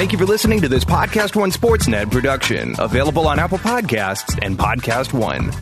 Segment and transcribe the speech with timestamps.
[0.00, 4.58] Thank you for listening to this Podcast One Sportsnet production, available on Apple Podcasts and
[4.58, 5.52] Podcast One.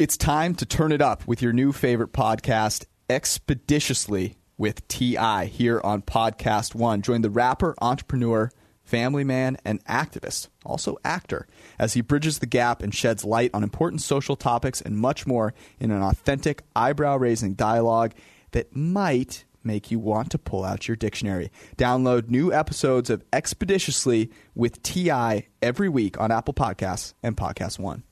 [0.00, 5.44] It's time to turn it up with your new favorite podcast, Expeditiously with T.I.
[5.44, 7.00] here on Podcast One.
[7.00, 8.50] Join the rapper, entrepreneur,
[8.82, 11.46] family man, and activist, also actor,
[11.78, 15.54] as he bridges the gap and sheds light on important social topics and much more
[15.78, 18.14] in an authentic, eyebrow raising dialogue
[18.50, 21.50] that might make you want to pull out your dictionary.
[21.76, 28.02] Download new episodes of Expeditiously with TI every week on Apple Podcasts and Podcast One.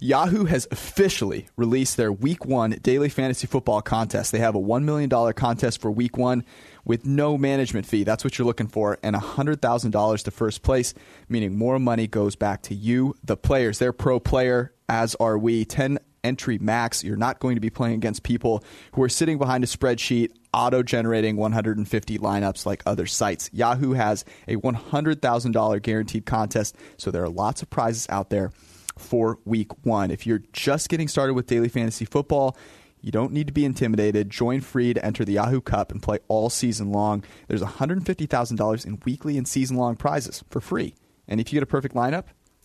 [0.00, 4.32] Yahoo has officially released their Week One Daily Fantasy Football contest.
[4.32, 6.44] They have a $1 million contest for Week One
[6.84, 8.04] with no management fee.
[8.04, 10.92] That's what you're looking for, and $100,000 to first place,
[11.28, 13.78] meaning more money goes back to you, the players.
[13.78, 15.64] They're pro player, as are we.
[15.64, 17.04] 10 entry max.
[17.04, 20.82] You're not going to be playing against people who are sitting behind a spreadsheet auto
[20.82, 23.50] generating 150 lineups like other sites.
[23.52, 28.50] Yahoo has a $100,000 guaranteed contest, so there are lots of prizes out there
[28.96, 30.10] for week one.
[30.10, 32.56] If you're just getting started with daily fantasy football,
[33.00, 34.30] you don't need to be intimidated.
[34.30, 37.22] Join free to enter the Yahoo Cup and play all season long.
[37.48, 40.94] There's $150,000 in weekly and season long prizes for free.
[41.28, 42.24] And if you get a perfect lineup,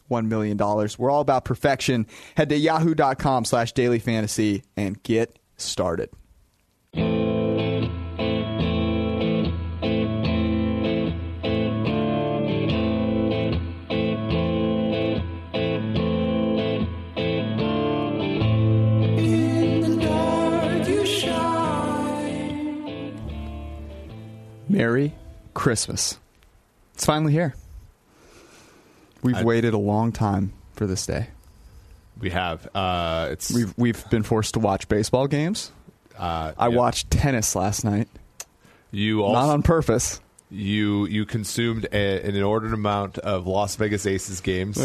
[0.09, 0.57] $1 million.
[0.97, 2.07] We're all about perfection.
[2.35, 6.09] Head to yahoo.com slash daily fantasy and get started.
[24.69, 25.13] Merry
[25.53, 26.17] Christmas.
[26.93, 27.53] It's finally here.
[29.21, 31.27] We've I- waited a long time for this day.
[32.19, 32.67] We have.
[32.75, 35.71] Uh, it's We've we've been forced to watch baseball games.
[36.17, 36.75] uh, I yeah.
[36.75, 38.09] watched tennis last night,
[38.91, 40.19] You not on purpose.
[40.49, 44.77] you you consumed a, an inordinate amount of Las Vegas Aces games.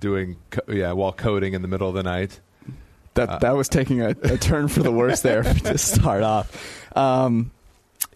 [0.00, 2.40] Doing co- yeah while coding in the middle of the night.
[3.14, 6.96] That that was taking a, a turn for the worse there to start off.
[6.96, 7.50] Um,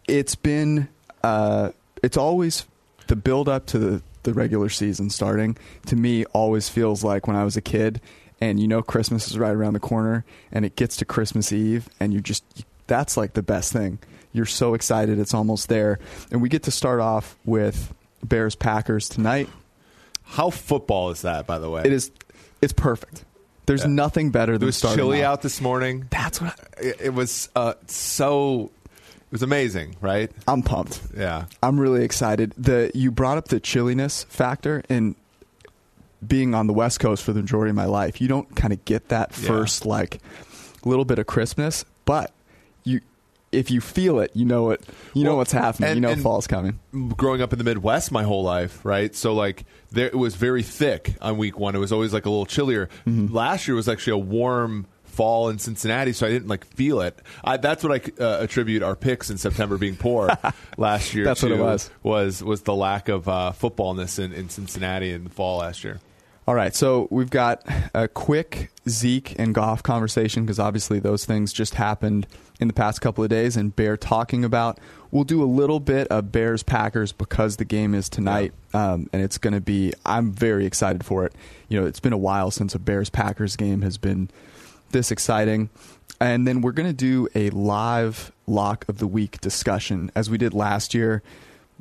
[0.07, 0.89] it's been
[1.25, 1.71] uh,
[2.03, 2.65] it's always
[3.09, 7.37] the build up to the, the regular season starting to me always feels like when
[7.37, 8.01] I was a kid
[8.41, 11.89] and you know Christmas is right around the corner and it gets to Christmas Eve
[11.99, 12.45] and you just
[12.87, 13.99] that's like the best thing.
[14.33, 15.99] You're so excited it's almost there.
[16.31, 17.93] And we get to start off with
[18.23, 19.49] Bears Packers tonight.
[20.23, 21.83] How football is that, by the way?
[21.85, 22.11] It is
[22.63, 23.25] it's perfect.
[23.67, 23.89] There's Yeah.
[23.91, 25.33] nothing better It than was starting chilly off.
[25.35, 26.07] out this morning.
[26.11, 28.71] That's what It, it was uh, so.
[29.31, 30.31] It was amazing, right?
[30.49, 31.01] I'm pumped.
[31.17, 31.45] Yeah.
[31.63, 32.53] I'm really excited.
[32.59, 35.15] The you brought up the chilliness factor and
[36.27, 38.85] being on the West Coast for the majority of my life, you don't kind of
[38.85, 39.47] get that Yeah.
[39.47, 40.21] first like
[40.85, 42.33] little bit of crispness, but
[42.85, 43.01] you
[43.53, 44.81] if you feel it, you know it.
[45.15, 45.91] You know what's happening.
[45.91, 46.79] and- you know fall's coming.
[47.17, 49.15] growing up in the Midwest my whole life, right?
[49.15, 51.75] So like there it was very thick on week one.
[51.75, 52.89] It was always like a little chillier.
[53.07, 53.33] Mm-hmm.
[53.35, 57.19] Last year was actually a warm fall in Cincinnati, so I didn't like feel it.
[57.45, 60.31] I, that's what I uh, attribute our picks in September being poor
[60.77, 61.25] last year.
[61.25, 61.91] That's what it was.
[62.03, 66.01] Was was the lack of uh, footballness in, in Cincinnati in the fall last year.
[66.51, 71.53] All right, so we've got a quick Zeke and Goff conversation because obviously those things
[71.53, 72.27] just happened
[72.59, 74.79] in the past couple of days, and Bear talking about.
[75.13, 79.23] We'll do a little bit of Bears Packers because the game is tonight, um, and
[79.23, 79.93] it's going to be.
[80.05, 81.35] I'm very excited for it.
[81.69, 84.31] You know, it's been a while since a Bears Packers game has been
[84.91, 85.71] this exciting.
[86.21, 90.37] And then we're going to do a live lock of the week discussion as we
[90.37, 91.23] did last year.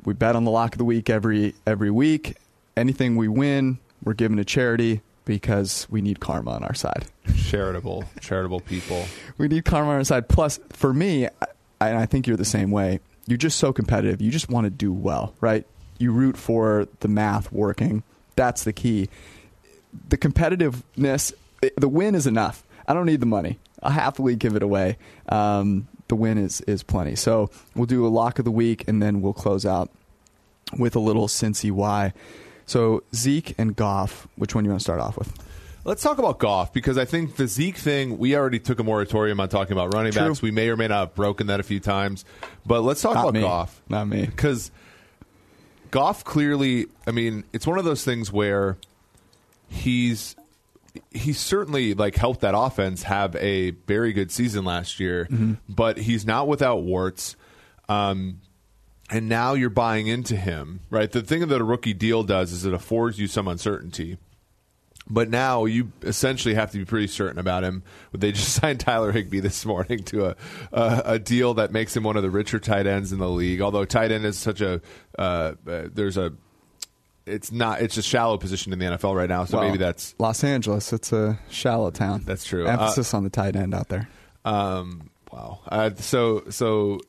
[0.04, 2.36] We bet on the lock of the week every every week.
[2.76, 7.06] Anything we win, we're giving to charity because we need karma on our side.
[7.36, 9.04] Charitable, charitable people.
[9.36, 10.28] We need karma on our side.
[10.28, 13.00] Plus, for me, I, and I think you're the same way.
[13.26, 14.22] You're just so competitive.
[14.22, 15.66] You just want to do well, right?
[15.98, 18.02] You root for the math working.
[18.36, 19.08] That's the key.
[20.08, 21.32] The competitiveness,
[21.62, 22.64] eh, the win is enough.
[22.90, 23.60] I don't need the money.
[23.84, 24.98] I'll happily give it away.
[25.28, 27.14] Um, the win is is plenty.
[27.14, 29.90] So we'll do a lock of the week, and then we'll close out
[30.76, 32.12] with a little Cincy why.
[32.66, 35.32] So Zeke and Goff, which one do you want to start off with?
[35.84, 39.38] Let's talk about Goff because I think the Zeke thing, we already took a moratorium
[39.38, 40.28] on talking about running True.
[40.28, 40.42] backs.
[40.42, 42.24] We may or may not have broken that a few times.
[42.66, 43.40] But let's talk Not about me.
[43.42, 43.82] golf.
[43.88, 44.26] Not me.
[44.26, 44.72] Because
[45.92, 48.78] Goff clearly, I mean, it's one of those things where
[49.68, 50.34] he's
[51.10, 55.52] he's certainly like helped that offense have a very good season last year, Mm-hmm.
[55.68, 57.36] but he's not without warts.
[57.88, 58.40] Um,
[59.10, 61.10] and now you're buying into him, right?
[61.10, 64.18] The thing that a rookie deal does is it affords you some uncertainty.
[65.12, 67.82] But now you essentially have to be pretty certain about him.
[68.12, 70.36] They just signed Tyler Higbee this morning to a,
[70.72, 73.60] a, a deal that makes him one of the richer tight ends in the league.
[73.60, 74.80] Although tight end is such a
[75.18, 76.32] uh, uh, there's a
[77.30, 79.44] it's not it's a shallow position in the NFL right now.
[79.44, 80.92] So Well, maybe that's Los Angeles.
[80.92, 82.22] It's a shallow town.
[82.24, 82.66] That's true.
[82.66, 84.08] Uh, Emphasis on the tight end out there.
[84.44, 85.60] Um, wow.
[85.66, 87.00] Uh, so so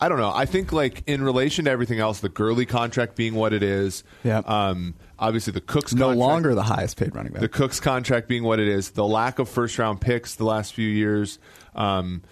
[0.00, 0.32] I don't know.
[0.34, 4.02] I think like in relation to everything else, the Gurley contract being what it is.
[4.24, 4.38] Yeah.
[4.38, 7.40] Um, obviously the Cooks No contract, longer the highest paid running back.
[7.40, 10.74] the Cooks contract being what it is, the lack of first round picks the last
[10.74, 11.38] few years.
[11.74, 12.22] Um,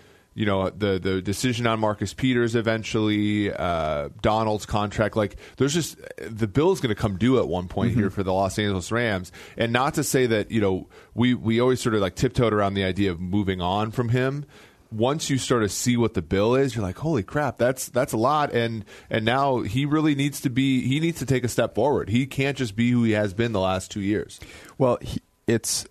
[0.41, 5.15] you know the the decision on Marcus Peters eventually, uh, Donald's contract.
[5.15, 8.01] Like there's just the bill is going to come due at one point Mm-hmm.
[8.01, 11.61] here for the Los Angeles Rams, and not to say that you know we we
[11.61, 14.47] always sort of like tiptoed around the idea of moving on from him.
[14.91, 18.15] Once you sort of see what the bill is, you're like, holy crap, that's that's
[18.15, 21.49] a lot, and and now he really needs to be he needs to take a
[21.49, 22.09] step forward.
[22.09, 24.41] He can't just be who he has been the last two years.
[24.79, 25.87] Well, he, it's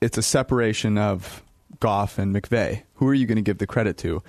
[0.00, 1.42] it's a separation of
[1.80, 2.82] Goff and McVay.
[2.94, 4.22] Who are you going to give the credit to?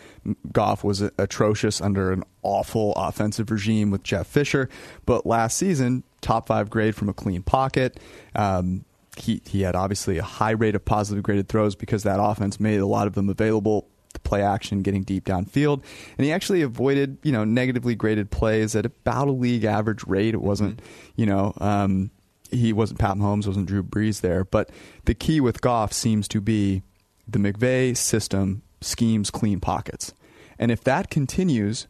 [0.51, 4.69] Goff was atrocious under an awful offensive regime with Jeff Fisher,
[5.05, 7.99] but last season, top five grade from a clean pocket.
[8.35, 8.85] Um,
[9.17, 12.79] he he had obviously a high rate of positive graded throws because that offense made
[12.79, 15.83] a lot of them available to play action, getting deep downfield,
[16.17, 20.33] and he actually avoided you know negatively graded plays at about a league average rate.
[20.33, 20.81] It wasn't
[21.15, 21.53] you know.
[21.57, 22.11] Um,
[22.49, 24.45] he wasn't Pat Mahomes, wasn't Drew Brees there.
[24.45, 24.69] But
[25.03, 26.81] the key with Goff seems to be
[27.27, 30.13] the McVay system schemes clean pockets.
[30.59, 31.87] And if that continues,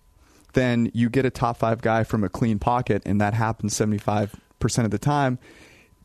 [0.53, 4.31] then you get a top five guy from a clean pocket, and that happens 75%
[4.85, 5.37] of the time.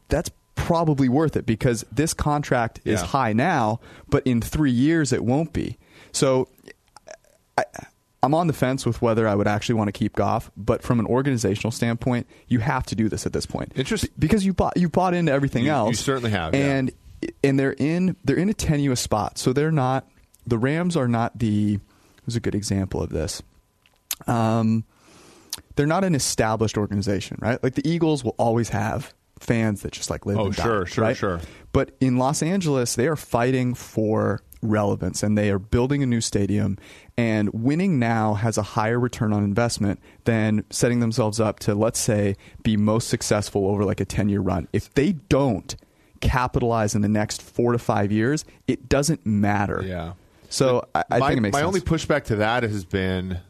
[0.08, 3.06] That's probably worth it because this contract is Yeah.
[3.06, 5.78] high now, but in three years it won't be.
[6.12, 6.48] So
[7.56, 7.64] I,
[8.22, 11.00] I'm on the fence with whether I would actually want to keep Goff, but from
[11.00, 13.72] an organizational standpoint, you have to do this at this point.
[13.74, 14.10] Interesting.
[14.18, 15.98] Because you bought you bought into everything You- you else.
[16.00, 16.92] certainly have, and
[17.42, 19.38] and they're in they're in a tenuous spot.
[19.38, 20.08] So they're not
[20.46, 21.78] the Rams are not the.
[22.24, 23.42] There's a good example of this.
[24.26, 24.84] Um,
[25.74, 27.62] they're not an established organization, right?
[27.62, 30.38] Like the Eagles will always have fans that just like live.
[30.38, 31.16] Oh, and die, sure, sure, right?
[31.16, 31.40] sure.
[31.72, 36.20] But in Los Angeles, they are fighting for relevance and they are building a new
[36.20, 36.78] stadium.
[37.16, 41.98] And winning now has a higher return on investment than setting themselves up to, let's
[41.98, 44.68] say, be most successful over like a 10 year run.
[44.72, 45.74] If they don't
[46.22, 49.82] capitalize in the next four to five years, it doesn't matter.
[49.84, 50.14] Yeah.
[50.48, 51.66] So I, I my, think it makes my sense.
[51.66, 53.40] only pushback to that has been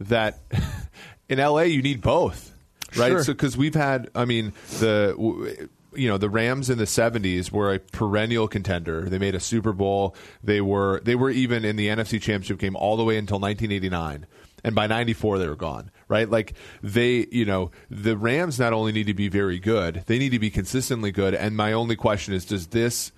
[0.00, 0.40] that
[1.28, 2.52] in LA you need both,
[2.96, 3.10] right?
[3.10, 3.24] Sure.
[3.24, 7.50] So because we've had, I mean, the w- you know the Rams in the '70s
[7.50, 9.02] were a perennial contender.
[9.02, 10.16] They made a Super Bowl.
[10.42, 14.26] They were they were even in the NFC Championship game all the way until 1989.
[14.62, 16.28] And by 94 they were gone, right?
[16.28, 20.30] Like they, you know, the Rams not only need to be very good, they need
[20.30, 21.34] to be consistently good.
[21.34, 23.12] And my only question is does this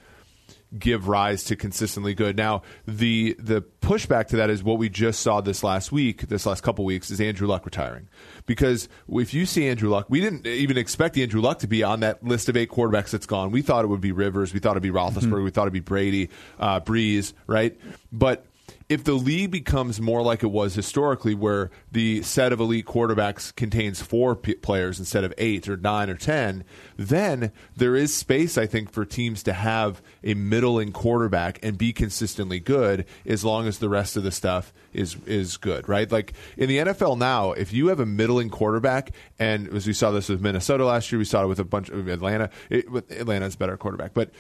[0.78, 2.36] give rise to consistently good.
[2.36, 6.46] Now, the the pushback to that is what we just saw this last week, this
[6.46, 8.08] last couple weeks, is Andrew Luck retiring.
[8.46, 12.00] Because if you see Andrew Luck, we didn't even expect Andrew Luck to be on
[12.00, 13.50] that list of eight quarterbacks that's gone.
[13.50, 15.80] We thought it would be Rivers, we thought it'd be Roethlisberger, we thought it'd be
[15.80, 17.78] Brady, uh, Brees, right?
[18.12, 18.46] But
[18.88, 23.54] if the league becomes more like it was historically, where the set of elite quarterbacks
[23.54, 26.64] contains four p- players instead of eight or nine or ten,
[26.96, 31.92] then there is space, I think, for teams to have a middling quarterback and be
[31.92, 36.10] consistently good as long as the rest of the stuff is is good, right?
[36.10, 40.12] Like in the NFL now, if you have a middling quarterback, and as we saw
[40.12, 42.50] this with Minnesota last year, we saw it with a bunch of Atlanta.
[42.70, 44.31] It, a better quarterback, but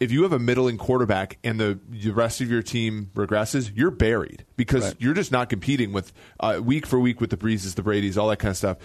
[0.00, 3.90] if you have a middling quarterback and the, the rest of your team regresses, you're
[3.90, 4.94] buried because Right.
[4.98, 8.28] you're just not competing with uh, week for week with the Breezes, the Brady's, all
[8.28, 8.78] that kind of stuff.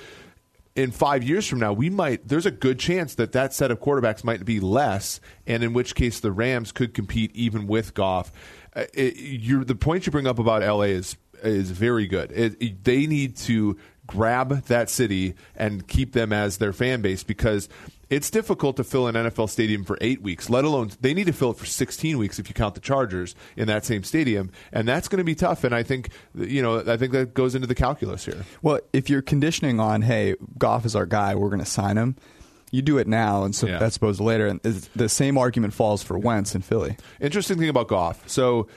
[0.76, 2.28] In five years from now, we might.
[2.28, 5.96] There's a good chance that that set of quarterbacks might be less, and in which
[5.96, 8.30] case the Rams could compete even with Goff.
[8.76, 12.30] Uh, it, the point you bring up about LA is is very good.
[12.34, 17.24] It, it- they need to grab that city and keep them as their fan base
[17.24, 17.70] because
[18.10, 21.34] it's difficult to fill an NFL stadium for eight weeks, let alone they need to
[21.34, 24.88] fill it for 16 weeks if you count the Chargers in that same stadium, and
[24.88, 25.64] that's going to be tough.
[25.64, 28.46] And I think you know I think that goes into the calculus here.
[28.62, 32.16] Well, if you're conditioning on, hey, Goff is our guy, we're going to sign him.
[32.72, 33.78] You do it now, and so Yeah.
[33.80, 34.48] that's supposed later.
[34.48, 36.98] And the same argument falls for Wentz in Philly.
[37.22, 38.28] Interesting thing about Goff.
[38.28, 38.68] So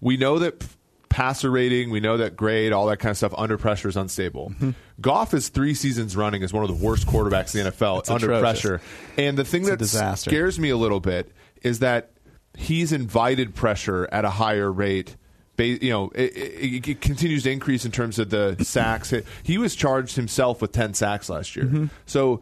[0.00, 0.64] we know that
[1.10, 4.50] passer rating, we know that grade, all that kind of stuff under pressure is unstable.
[4.50, 4.70] Mm-hmm.
[5.02, 8.10] Goff is three seasons running as one of the worst quarterbacks in the NFL It's
[8.10, 8.60] under atrocious.
[8.62, 8.80] pressure.
[9.18, 11.30] And the thing It's that scares me a little bit
[11.62, 12.12] is that
[12.56, 15.16] he's invited pressure at a higher rate.
[15.58, 19.12] You know, it, it, it continues to increase in terms of the sacks.
[19.42, 21.66] He was charged himself with ten sacks last year.
[21.66, 21.86] Mm-hmm.
[22.06, 22.40] So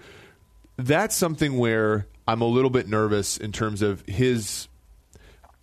[0.77, 4.69] that's something where I'm a little bit nervous in terms of his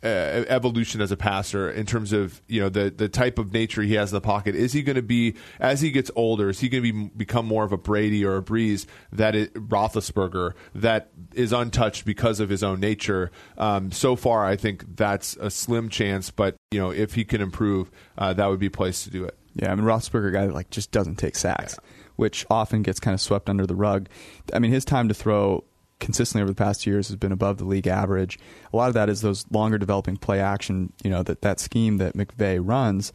[0.05, 3.95] evolution as a passer in terms of you know the the type of nature he
[3.95, 4.55] has in the pocket.
[4.55, 6.49] Is he going to be as he gets older?
[6.49, 9.49] Is he going to be become more of a Brady or a Brees that is,
[9.49, 13.31] Roethlisberger that is untouched because of his own nature?
[13.57, 16.31] Um, so far, I think that's a slim chance.
[16.31, 19.23] But you know, if he can improve, uh, that would be a place to do
[19.23, 19.37] it.
[19.55, 21.89] Yeah, I mean Roethlisberger guy like just doesn't take sacks, yeah.
[22.17, 24.09] which often gets kind of swept under the rug.
[24.53, 25.63] I mean his time to throw
[25.99, 28.39] consistently over the past years has been above the league average.
[28.73, 31.97] A lot of that is those longer developing play action, you know, that, that scheme
[31.97, 33.13] that McVay runs.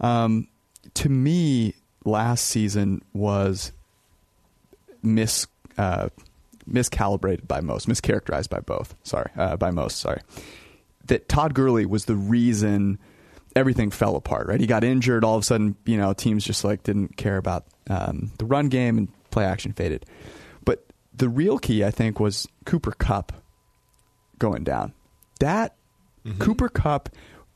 [0.00, 0.48] Um,
[0.94, 1.74] to me,
[2.04, 3.72] last season was
[5.02, 5.46] mis
[5.78, 6.08] uh,
[6.68, 8.94] miscalibrated by most, mischaracterized by both.
[9.04, 9.98] Sorry, uh, by most.
[9.98, 10.20] Sorry,
[11.06, 12.98] that Todd Gurley was the reason
[13.54, 14.48] everything fell apart.
[14.48, 15.24] Right, he got injured.
[15.24, 18.68] All of a sudden, you know, teams just like didn't care about um, the run
[18.68, 20.04] game and play action faded
[21.14, 23.32] the real key, I think, was Cooper Kupp
[24.38, 24.94] going down.
[25.40, 25.76] That
[26.24, 26.38] mm-hmm.
[26.38, 27.08] Cooper Kupp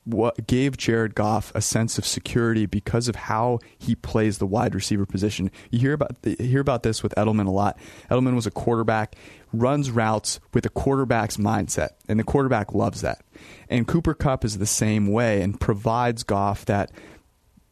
[0.06, 4.74] what gave Jared Goff a sense of security because of how he plays the wide
[4.74, 5.50] receiver position.
[5.70, 7.76] You hear about the, hear about this with Edelman a lot.
[8.08, 9.16] Edelman was a quarterback,
[9.52, 13.20] runs routes with a quarterback's mindset, and the quarterback loves that.
[13.68, 16.92] And Cooper Kupp is the same way and provides Goff that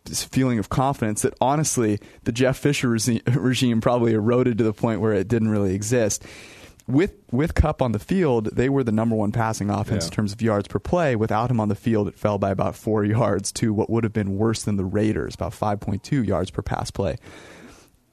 [0.07, 2.89] feeling of confidence that honestly the Jeff Fisher
[3.35, 6.25] regime probably eroded to the point where it didn't really exist.
[6.87, 10.09] With with Kupp on the field, they were the number one passing offense yeah.
[10.09, 11.17] in terms of yards per play.
[11.17, 14.13] Without him on the field, it fell by about four yards to what would have
[14.13, 17.17] been worse than the Raiders, about five point two yards per pass play.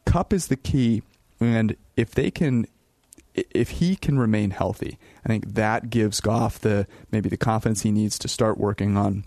[0.06, 1.04] Kupp is the key,
[1.42, 2.66] and if they can
[3.34, 7.92] if he can remain healthy, I think that gives Goff the maybe the confidence he
[7.92, 9.26] needs to start working on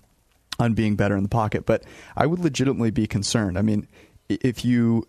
[0.59, 1.67] on being better in the pocket.
[1.67, 1.85] But
[2.17, 3.59] I would legitimately be concerned.
[3.59, 3.89] I mean,
[4.29, 5.07] if you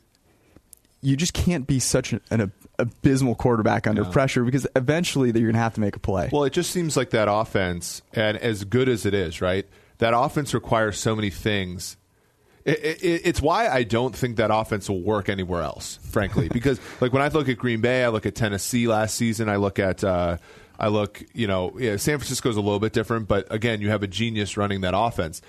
[1.01, 4.11] you just can't be such an, an abysmal quarterback under yeah.
[4.11, 6.29] pressure because eventually you're going to have to make a play.
[6.31, 9.67] Well, it just seems like that offense, and as good as it is, right?
[9.99, 11.95] That offense requires so many things.
[12.65, 16.49] It, it, it's why I don't think that offense will work anywhere else, frankly.
[16.51, 19.57] because like when I look at Green Bay, I look at Tennessee last season, I
[19.57, 20.03] look at.
[20.03, 20.37] Uh,
[20.79, 24.03] I look, you know, yeah, San Francisco's a little bit different, but again, you have
[24.03, 25.41] a genius running that offense.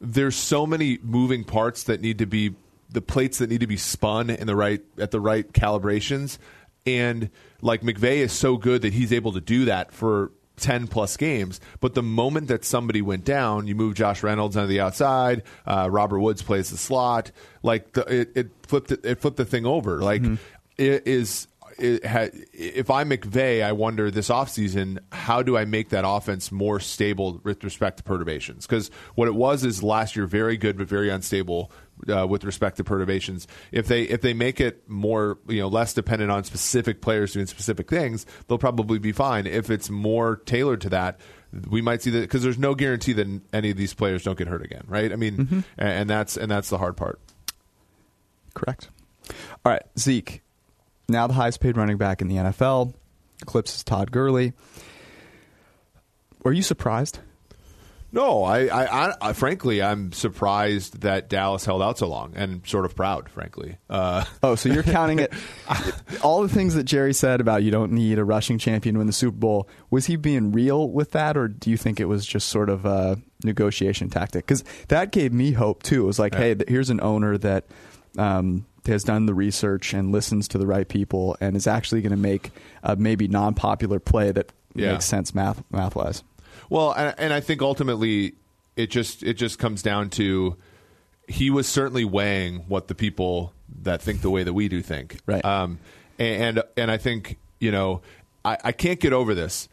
[0.00, 2.54] There's so many moving parts that need to be
[2.90, 6.38] the plates that need to be spun in the right at the right calibrations,
[6.84, 11.16] and like McVay is so good that he's able to do that for 10 plus
[11.16, 11.60] games.
[11.80, 15.88] But the moment that somebody went down, you move Josh Reynolds onto the outside, uh,
[15.90, 17.30] Robert Woods plays the slot,
[17.62, 20.00] like the, it, it, flipped it, it, flipped the thing over.
[20.00, 20.36] Like mm-hmm.
[20.78, 21.46] it is
[21.78, 27.40] if I'm McVay, I wonder this offseason, how do I make that offense more stable
[27.44, 28.66] with respect to perturbations?
[28.66, 31.70] Because what it was is last year very good but very unstable
[32.08, 33.46] uh, with respect to perturbations.
[33.72, 37.46] If they if they make it more you know less dependent on specific players doing
[37.46, 39.46] specific things, they'll probably be fine.
[39.46, 41.20] If it's more tailored to that,
[41.68, 44.48] we might see that because there's no guarantee that any of these players don't get
[44.48, 45.12] hurt again, right?
[45.12, 45.60] I mean, mm-hmm.
[45.76, 47.20] and that's and that's the hard part.
[48.54, 48.88] Correct.
[49.64, 50.42] All right, Zeke
[51.08, 52.94] now the highest paid running back in the NFL,
[53.42, 54.52] eclipses Todd Gurley.
[56.42, 57.18] Were you surprised?
[58.12, 62.84] No, I, I, I, frankly, I'm surprised that Dallas held out so long, and sort
[62.84, 63.76] of proud, frankly.
[63.90, 65.32] Uh, oh, so you're counting it?
[66.22, 69.06] all the things that Jerry said about you don't need a rushing champion to win
[69.06, 69.68] the Super Bowl.
[69.90, 72.86] Was he being real with that, or do you think it was just sort of
[72.86, 74.46] a negotiation tactic?
[74.46, 76.04] Because that gave me hope too.
[76.04, 76.40] It was like, yeah.
[76.40, 77.66] hey, here's an owner that.
[78.16, 82.10] Um, has done the research and listens to the right people and is actually going
[82.10, 82.50] to make
[82.82, 84.92] a maybe non-popular play that yeah.
[84.92, 86.22] makes sense math math wise.
[86.68, 88.34] Well, and, and I think ultimately
[88.76, 90.56] it just it just comes down to
[91.28, 93.52] he was certainly weighing what the people
[93.82, 95.18] that think the way that we do think.
[95.26, 95.44] Right.
[95.44, 95.78] Um,
[96.18, 98.02] and and I think you know
[98.44, 99.68] I, I can't get over this.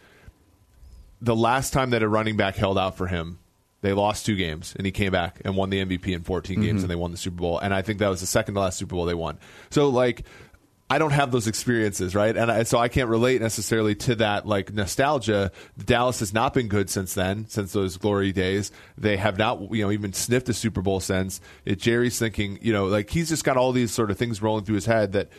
[1.21, 3.39] The last time that a running back held out for him
[3.83, 6.65] they lost two games, and he came back and won the MVP in 14 mm-hmm.
[6.65, 7.59] games, and they won the Super Bowl.
[7.59, 9.37] And I think that was the second to last Super Bowl they won.
[9.71, 10.23] So, like,
[10.89, 12.35] I don't have those experiences, right?
[12.35, 15.51] And I, so I can't relate necessarily to that like nostalgia.
[15.77, 18.71] Dallas has not been good since then, since those glory days.
[18.97, 21.41] They have not, you know, even sniffed a Super Bowl since.
[21.65, 24.63] It, Jerry's thinking, you know, like he's just got all these sort of things rolling
[24.63, 25.29] through his head that,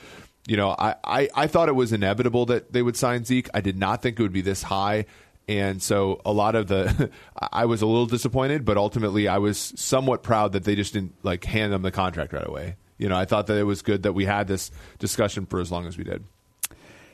[0.46, 3.48] you know, I, I, I thought it was inevitable that they would sign Zeke.
[3.54, 5.06] I did not think it would be this high.
[5.46, 7.10] And so a lot of the,
[7.52, 11.14] I was a little disappointed, but ultimately I was somewhat proud that they just didn't
[11.22, 12.76] like hand them the contract right away.
[12.96, 15.70] You know, I thought that it was good that we had this discussion for as
[15.70, 16.24] long as we did.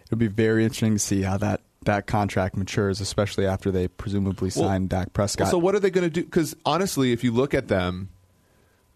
[0.06, 4.50] It'll be very interesting to see how that that contract matures, especially after they presumably
[4.50, 5.48] sign well, Dak Prescott.
[5.48, 6.22] So what are they going to do?
[6.22, 8.10] Because honestly, if you look at them,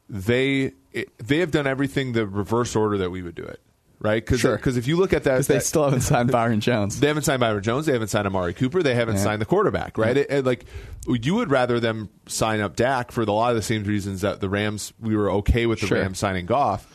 [0.08, 0.72] they
[1.18, 3.60] they have done everything the reverse order that we would do it
[4.04, 4.24] right?
[4.24, 4.60] Because Sure.
[4.62, 7.00] if you look at that, Because they still haven't signed Byron Jones.
[7.00, 7.86] they haven't signed Byron Jones.
[7.86, 8.82] They haven't signed Amari Cooper.
[8.82, 9.22] They haven't Yeah.
[9.22, 10.16] signed the quarterback, right?
[10.16, 10.66] It- it- like
[11.08, 14.20] you would rather them sign up Dak for the, a lot of the same reasons
[14.20, 14.92] that the Rams.
[15.00, 15.98] We were okay with the Sure.
[15.98, 16.86] Rams signing Goff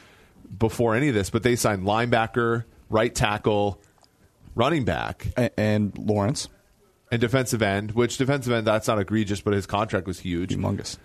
[0.57, 3.81] before any of this, but they signed linebacker, right tackle,
[4.55, 6.47] running back, A- and Lawrence,
[7.11, 7.91] and defensive end.
[7.91, 10.55] Which defensive end that's not egregious, but his contract was huge.
[10.55, 10.97] humongous.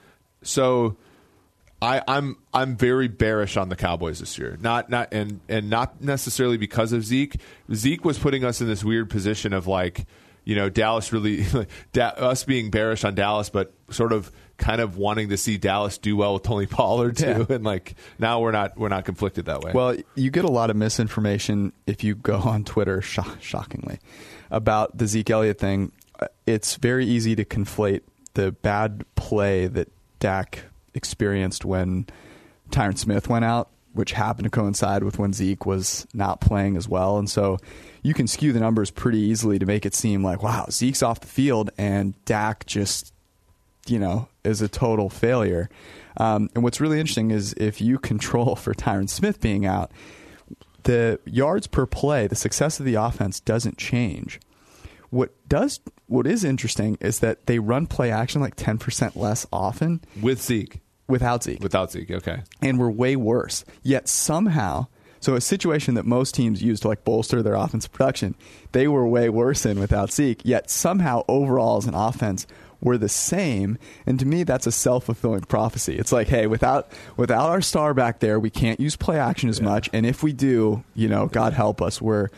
[0.43, 0.97] So
[1.85, 4.57] I, I'm I'm very bearish on the Cowboys this year.
[4.61, 7.37] Not not and and not necessarily because of Zeke.
[7.73, 10.07] Zeke was putting us in this weird position of like,
[10.45, 11.45] you know, Dallas really
[11.93, 15.99] da- us being bearish on Dallas, but sort of kind of wanting to see Dallas
[15.99, 17.47] do well with Tony Pollard too.
[17.49, 17.57] Yeah.
[17.57, 19.73] And like now we're not we're not conflicted that way.
[19.75, 23.99] Well, you get a lot of misinformation if you go on Twitter, sho- shockingly,
[24.51, 25.93] about the Zeke Elliott thing.
[26.47, 28.01] It's very easy to conflate
[28.35, 32.07] the bad play that Dak experienced when
[32.71, 36.89] Tyron Smith went out, which happened to coincide with when Zeke was not playing as
[36.89, 37.19] well.
[37.19, 37.59] And so
[38.03, 41.21] you can skew the numbers pretty easily to make it seem like, wow, Zeke's off
[41.21, 43.15] the field and Dak just
[43.87, 45.69] you know, is a total failure.
[46.17, 49.91] Um, and what's really interesting is if you control for Tyron Smith being out,
[50.85, 54.41] the yards per play, the success of the offense doesn't change.
[55.11, 59.47] What does what is interesting is that they run play action like ten percent less
[59.53, 62.43] often with Zeke, without Zeke without Zeke, okay.
[62.63, 63.65] and were way worse.
[63.83, 64.87] Yet somehow,
[65.21, 68.35] so a situation that most teams use to like bolster their offensive production,
[68.73, 70.41] they were way worse in without Zeke.
[70.45, 72.47] Yet somehow, overall as an offense,
[72.81, 73.79] were the same.
[74.07, 75.97] And to me, that's a self fulfilling prophecy.
[75.97, 79.61] It's like, hey, without without our star back there, we can't use play action as
[79.61, 79.91] much.
[79.93, 82.29] And if we do, you know, God help us, we're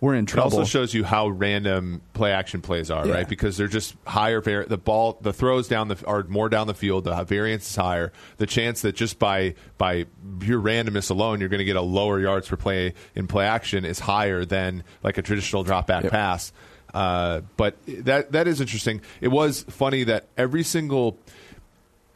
[0.00, 3.14] we're in It also shows you how random play action plays are, Yeah.
[3.14, 3.28] right?
[3.28, 4.40] Because they're just higher.
[4.40, 7.04] Var- the ball, the throws down the are more down the field.
[7.04, 8.12] The variance is higher.
[8.36, 10.06] The chance that just by by
[10.40, 13.84] pure randomness alone, you're going to get a lower yards per play in play action
[13.84, 16.12] is higher than like a traditional drop back Yep.
[16.12, 16.52] pass.
[16.94, 19.00] Uh, but that that is interesting.
[19.20, 21.18] It was funny that every single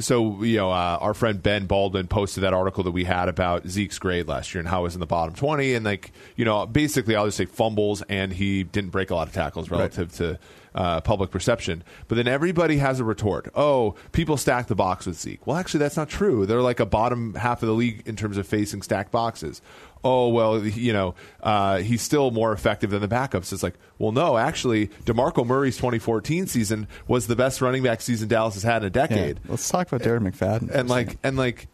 [0.01, 3.67] so you know uh, our friend Ben Baldwin posted that article that we had about
[3.67, 5.75] Zeke's grade last year and how it was in the bottom twenty.
[5.75, 9.29] And like you know basically I'll just say fumbles and he didn't break a lot
[9.29, 10.39] of tackles relative to
[10.75, 11.83] uh, public perception.
[12.09, 13.49] But then everybody has a retort.
[13.55, 15.47] Oh, people stack the box with Zeke.
[15.47, 16.47] Well, actually, that's not true.
[16.47, 19.61] They're like a bottom half of the league in terms of facing stacked boxes.
[20.03, 23.53] Oh well, you know uh, he's still more effective than the backups.
[23.53, 28.27] It's like, well, no, actually, Demarco Murray's 2014 season was the best running back season
[28.29, 29.07] Dallas has had in a Yeah.
[29.07, 30.71] decade Let's talk about Darren McFadden.
[30.71, 31.69] and like and like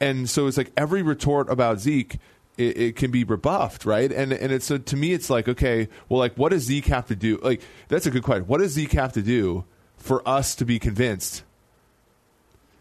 [0.00, 2.18] and so it's like every retort about Zeke
[2.58, 4.10] it, it can be rebuffed, right?
[4.12, 7.06] And and it's so to me it's like okay, well, like what does Zeke have
[7.06, 7.38] to do?
[7.42, 8.46] Like that's a good question.
[8.46, 9.64] What does Zeke have to do
[9.96, 11.44] for us to be convinced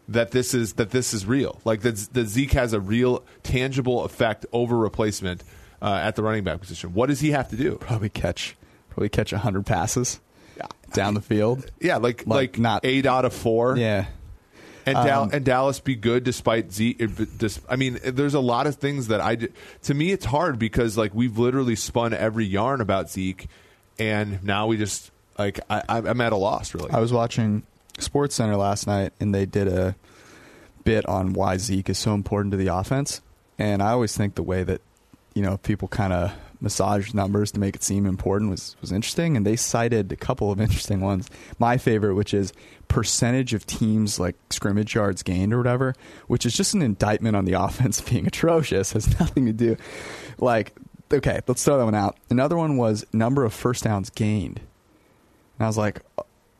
[0.08, 1.60] that this is that this is real?
[1.64, 5.44] Like that, that Zeke has a real tangible effect over replacement
[5.82, 6.94] uh, at the running back position.
[6.94, 7.78] What does he have to do?
[7.78, 8.56] probably catch
[8.90, 10.20] probably catch hundred passes
[10.58, 10.68] yeah.
[10.94, 11.72] down the field.
[11.80, 13.78] Yeah, like Like, like, not- eight out of four.
[13.78, 14.06] Yeah.
[14.86, 16.98] And, Dal- Um, and Dallas be good despite Z.
[17.70, 19.38] I mean, there's a lot of things that I.
[19.84, 23.48] To me, it's hard because like we've literally spun every yarn about Zeke,
[24.00, 26.92] and now we just like I, I'm at a loss really.
[26.92, 27.64] I was watching
[28.00, 29.96] Sports Center last night, and they did a
[30.84, 33.22] bit on why Zeke is so important to the offense.
[33.60, 34.82] And I always think the way that
[35.36, 39.36] you know people kind of massage numbers to make it seem important was was interesting.
[39.36, 41.30] And they cited a couple of interesting ones.
[41.60, 42.54] My favorite, which is
[42.88, 45.96] percentage of teams like scrimmage yards gained or whatever,
[46.28, 48.94] which is just an indictment on the offense being atrocious.
[48.94, 49.78] Has nothing to do
[50.38, 50.74] like
[51.14, 52.18] okay, let's throw that one out.
[52.30, 54.60] Another one was number of first downs gained.
[55.58, 56.02] And I was like,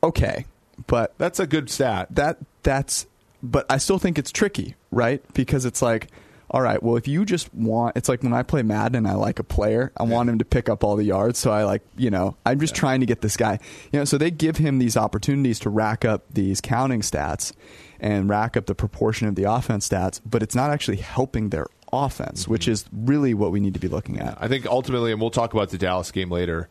[0.02, 0.44] okay,
[0.86, 2.08] but That's a good stat.
[2.10, 3.06] that that's
[3.42, 5.22] but I still think it's tricky, right?
[5.34, 6.08] Because it's like,
[6.52, 9.14] all right, well, if you just want, it's like when I play Madden and I
[9.14, 11.38] like a player, I want him to pick up all the yards.
[11.38, 13.58] So I like, you know, I'm just trying to get this guy,
[13.90, 14.04] you know.
[14.04, 17.52] So they give him these opportunities to rack up these counting stats
[18.00, 21.68] and rack up the proportion of the offense stats, but it's not actually helping their
[21.90, 24.36] offense, which is really what we need to be looking at.
[24.38, 26.68] I think ultimately, and we'll talk about the Dallas game later.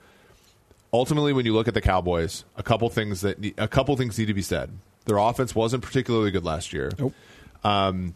[0.94, 4.26] Ultimately, when you look at the Cowboys, a couple things that a couple things need
[4.26, 4.78] to be said.
[5.06, 6.92] Their offense wasn't particularly good last year.
[7.00, 7.14] Nope.
[7.64, 8.14] Um,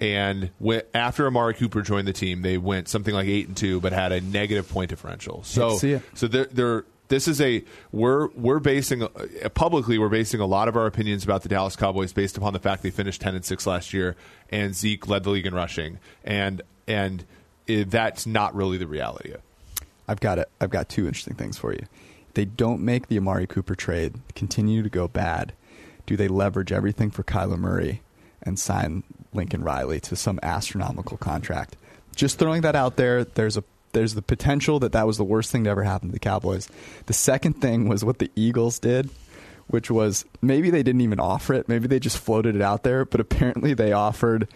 [0.00, 3.80] and wh- after Amari Cooper joined the team, they went something like eight and two,
[3.80, 5.42] but had a negative point differential.
[5.44, 5.70] So,
[6.14, 9.08] so they're, they're this is a we're we're basing uh,
[9.54, 12.58] publicly we're basing a lot of our opinions about the Dallas Cowboys based upon the
[12.58, 14.16] fact they finished ten and six last year,
[14.50, 17.24] and Zeke led the league in rushing, and and
[17.68, 19.34] eh, that's not really the reality.
[20.08, 20.48] I've got it.
[20.60, 21.86] I've got two interesting things for you.
[22.34, 25.52] They don't make the Amari Cooper trade continue to go bad.
[26.06, 28.02] Do they leverage everything for Kyler Murray
[28.42, 29.02] and sign
[29.34, 31.76] Lincoln Riley to some astronomical contract?
[32.16, 33.24] Just throwing that out there.
[33.24, 36.12] There's a there's the potential that that was the worst thing to ever happen to
[36.12, 36.68] the Cowboys.
[37.06, 39.08] The second thing was what the Eagles did,
[39.68, 43.04] which was maybe they didn't even offer it, maybe they just floated it out there,
[43.04, 44.48] but apparently they offered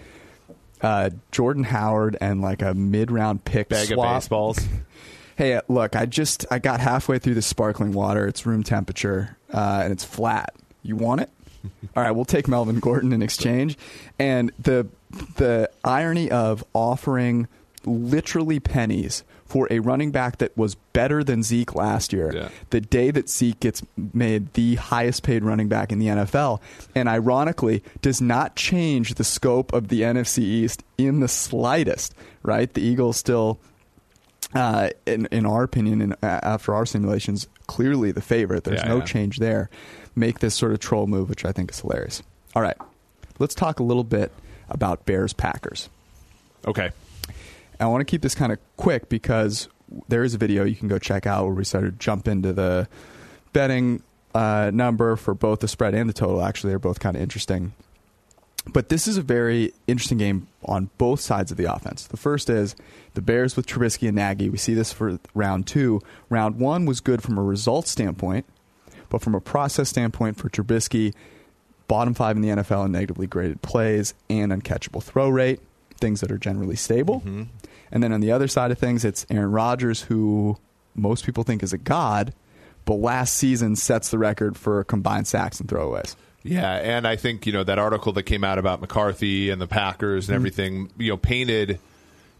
[0.82, 4.06] uh, Jordan Howard and like a mid round pick Bag swap.
[4.06, 4.58] of baseballs.
[5.36, 8.26] Hey, uh, look, I just I got halfway through the sparkling water.
[8.26, 10.52] It's room temperature uh, and it's flat.
[10.82, 11.30] You want it?
[11.96, 13.76] All right, we'll take Melvin Gordon in exchange.
[14.18, 14.86] And the
[15.36, 17.48] the irony of offering
[17.84, 22.48] literally pennies for a running back that was better than Zeke last year, Yeah.
[22.68, 26.60] the day that Zeke gets made the highest paid running back in the NFL,
[26.94, 32.14] and ironically does not change the scope of the NFC East in the slightest.
[32.42, 33.58] Right, the Eagles still
[34.54, 38.64] uh, in, in our opinion, and after our simulations, clearly the favorite.
[38.64, 39.04] There's Yeah, no yeah.
[39.04, 39.68] change there.
[40.18, 42.22] Make this sort of troll move, which I think is hilarious.
[42.54, 42.76] All right,
[43.38, 44.32] let's talk a little bit
[44.68, 45.88] about Bears Packers.
[46.66, 46.90] Okay.
[47.80, 49.68] I want to keep this kind of quick because
[50.08, 52.52] there is a video you can go check out where we started to jump into
[52.52, 52.88] the
[53.52, 54.02] betting
[54.34, 56.42] uh, number for both the spread and the total.
[56.42, 57.72] Actually, they're both kind of interesting.
[58.66, 62.06] But this is a very interesting game on both sides of the offense.
[62.06, 62.76] The first is
[63.14, 64.50] the Bears with Trubisky and Nagy.
[64.50, 66.00] We see this for round two.
[66.28, 68.44] Round one was good from a results standpoint,
[69.08, 71.14] but from a process standpoint for Trubisky,
[71.86, 75.60] bottom five in the NFL in negatively graded plays and uncatchable throw rate,
[76.00, 77.22] things that are generally stable.
[77.90, 80.58] And then on the other side of things, it's Aaron Rodgers, who
[80.94, 82.34] most people think is a god,
[82.84, 86.14] but last season sets the record for combined sacks and throwaways.
[86.42, 89.66] Yeah, and I think you know that article that came out about McCarthy and the
[89.66, 90.32] Packers Mm-hmm.
[90.32, 90.90] and everything.
[90.96, 91.78] You know, painted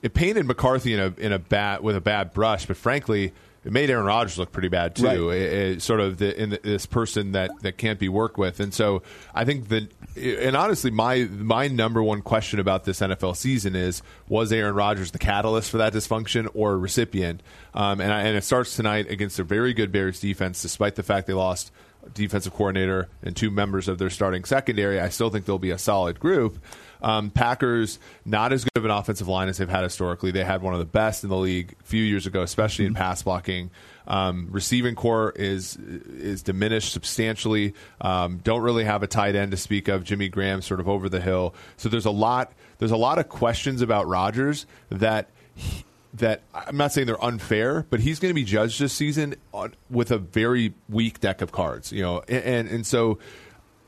[0.03, 3.33] it painted McCarthy in a in a bad with a bad brush, but frankly,
[3.69, 5.29] it made Aaron Rodgers look pretty bad too.
[5.29, 5.37] Right.
[5.39, 8.61] It- it sort of the, in the, this person that that can't be worked with,
[8.61, 9.03] and so
[9.35, 9.89] I think that.
[10.17, 15.11] And honestly, my my number one question about this NFL season is: Was Aaron Rodgers
[15.11, 17.43] the catalyst for that dysfunction or a recipient?
[17.75, 21.03] Um, and I, and it starts tonight against a very good Bears defense, despite the
[21.03, 21.71] fact they lost
[22.15, 24.99] defensive coordinator and two members of their starting secondary.
[24.99, 26.59] I still think they'll be a solid group.
[27.03, 30.31] Um, Packers not as good of an offensive line as they've had historically.
[30.31, 32.95] They had one of the best in the league a few years ago, especially in
[32.95, 33.71] pass blocking.
[34.07, 37.75] Um, receiving corps is is diminished substantially.
[38.01, 40.03] Um, don't really have a tight end to speak of.
[40.03, 41.55] Jimmy Graham sort of over the hill.
[41.77, 45.29] So there's a lot there's a lot of questions about Rodgers that.
[45.55, 45.85] He,
[46.15, 49.75] that I'm not saying they're unfair, but he's going to be judged this season on,
[49.91, 53.19] with a very weak deck of cards, you know, and, and and so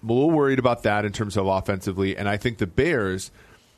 [0.02, 3.30] I'm a little worried about that in terms of offensively, and I think the Bears,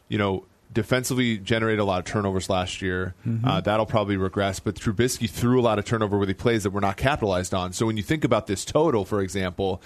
[0.08, 3.14] you know, defensively generated a lot of turnovers last year.
[3.44, 6.70] Uh, that'll probably regress, but Trubisky threw a lot of turnover with the plays that
[6.70, 7.72] were not capitalized on.
[7.72, 9.82] So when you think about this total, for example,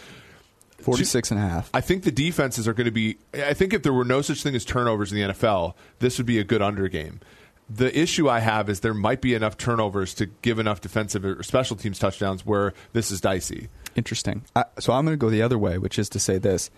[0.78, 1.70] 46 and a half.
[1.72, 3.18] I think the defenses are going to be.
[3.34, 6.26] I think if there were no such thing as turnovers in the NFL, this would
[6.26, 7.20] be a good under game.
[7.68, 11.42] The issue I have is there might be enough turnovers to give enough defensive or
[11.42, 13.68] special teams touchdowns where this is dicey.
[13.96, 14.44] Interesting.
[14.54, 16.70] I, so I'm going to go the other way, which is to say this: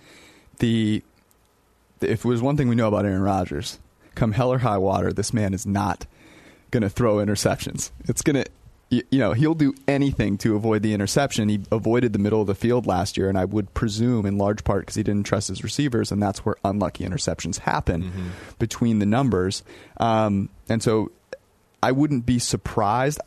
[0.59, 1.03] the
[2.01, 3.79] if it was one thing we know about Aaron Rodgers,
[4.15, 6.07] come hell or high water, this man is not
[6.71, 7.91] going to throw interceptions.
[8.09, 8.51] It's going to,
[8.91, 11.49] you, you know, he'll do anything to avoid the interception.
[11.49, 14.65] He avoided the middle of the field last year, and I would presume in large
[14.65, 19.07] part because he didn't trust his receivers, and that's where unlucky interceptions happen between the
[19.07, 19.63] numbers.
[19.99, 21.11] Um, and so,
[21.83, 23.21] I wouldn't be surprised.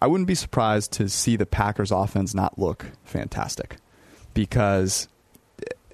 [0.00, 3.76] I wouldn't be surprised to see the Packers offense not look fantastic
[4.34, 5.08] because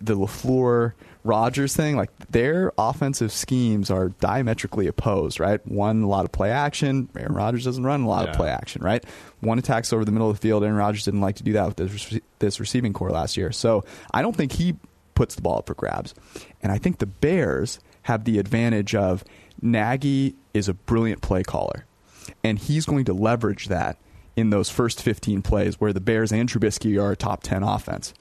[0.01, 5.67] the LaFleur Rodgers thing, like their offensive schemes are diametrically opposed, right?
[5.67, 7.09] One, a lot of play action.
[7.17, 8.33] Aaron Rodgers doesn't run a lot Yeah.
[8.33, 9.03] of play action, right?
[9.41, 10.63] One attacks over the middle of the field.
[10.65, 13.53] Aaron Rodgers didn't like to do that with this, this receiving corps last year.
[13.53, 14.77] So I don't think he
[15.15, 16.13] puts the ball up for grabs.
[16.63, 19.25] And I think the Bears have the advantage of
[19.63, 21.87] Nagy is a brilliant play caller.
[22.43, 23.99] And he's going to leverage that
[24.37, 28.15] in those first 15 plays where the Bears and Trubisky are a top 10 offense.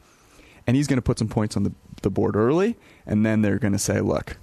[0.65, 3.59] And he's going to put some points on the, the board early, and then they're
[3.59, 4.37] going to say, look,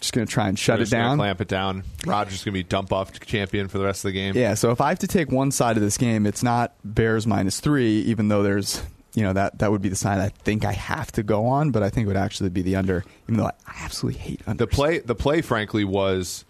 [0.00, 1.16] just going to try and shut it down.
[1.16, 1.84] clamp it down.
[2.04, 4.36] Rodgers going to be dump off champion for the rest of the game.
[4.36, 7.26] Yeah, so if I have to take one side of this game, it's not Bears
[7.26, 8.82] minus three, even though there's,
[9.14, 11.70] you know, that, that would be the side I think I have to go on,
[11.70, 13.52] but I think it would actually be the under, even though I
[13.82, 14.58] absolutely hate unders.
[14.58, 16.44] The play, the play, frankly, was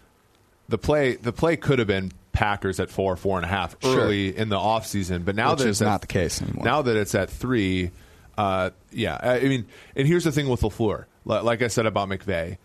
[0.67, 1.15] the play.
[1.15, 4.01] The play could have been Packers at four, four and a half Sure.
[4.01, 6.63] early in the offseason, but now Which that is it's at- not the case anymore.
[6.65, 7.89] Now that it's at three,
[8.37, 9.17] uh, yeah.
[9.21, 11.05] I mean, and here's the thing with Lafleur.
[11.25, 12.57] Li- Like I said about McVay,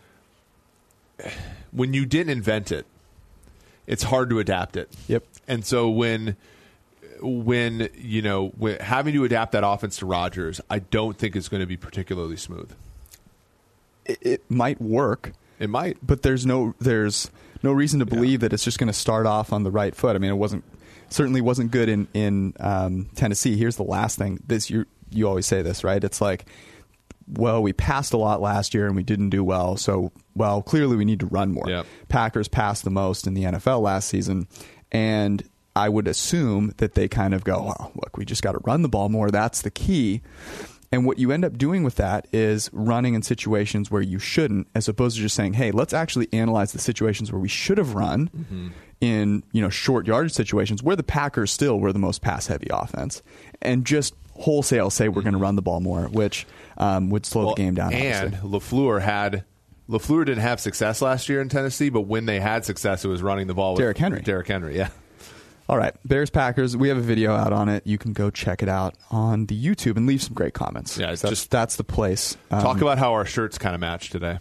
[1.72, 2.86] when you didn't invent it,
[3.86, 4.90] it's hard to adapt it.
[5.08, 5.24] Yep.
[5.48, 6.36] And so when
[7.22, 11.48] when you know when, having to adapt that offense to Rodgers, I don't think it's
[11.48, 12.72] going to be particularly smooth.
[14.06, 15.98] it, it might work, It might.
[16.02, 17.30] but there's no there's
[17.62, 20.16] no reason to believe that it's just going to start off on the right foot.
[20.16, 20.64] I mean, it wasn't
[21.10, 23.56] certainly wasn't good in in um, Tennessee.
[23.56, 24.42] Here's the last thing.
[24.46, 26.02] This you you always say this, right?
[26.02, 26.46] It's like,
[27.28, 29.76] well, we passed a lot last year and we didn't do well.
[29.76, 31.68] So, well, clearly we need to run more.
[31.68, 31.86] Yep.
[32.08, 34.46] Packers passed the most in the NFL last season,
[34.92, 35.42] and
[35.76, 38.82] I would assume that they kind of go, well, look, we just got to run
[38.82, 39.30] the ball more.
[39.30, 40.22] That's the key.
[40.92, 44.66] And what you end up doing with that is running in situations where you shouldn't,
[44.74, 47.94] as opposed to just saying, "Hey, let's actually analyze the situations where we should have
[47.94, 48.68] run Mm-hmm.
[49.00, 52.66] in you know short yardage situations where the Packers still were the most pass heavy
[52.70, 53.22] offense,
[53.62, 56.44] and just wholesale say we're going to run the ball more, which
[56.78, 57.46] um, would slow Mm-hmm.
[57.46, 57.92] Well, the game down.
[57.92, 58.48] And obviously.
[58.58, 59.44] Lafleur had
[59.88, 63.22] Lafleur didn't have success last year in Tennessee, but when they had success, it was
[63.22, 64.22] running the ball with Derrick Henry.
[64.22, 64.88] Derrick Henry, yeah.
[65.70, 66.76] All right, Bears Packers.
[66.76, 67.86] We have a video out on it.
[67.86, 70.98] You can go check it out on the YouTube and leave some great comments.
[70.98, 72.36] Yeah, it's that's, just- that's the place.
[72.50, 74.38] Um, Talk about how our shirts kind of match today.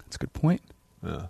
[0.00, 0.60] That's a good point.
[1.02, 1.28] Yeah.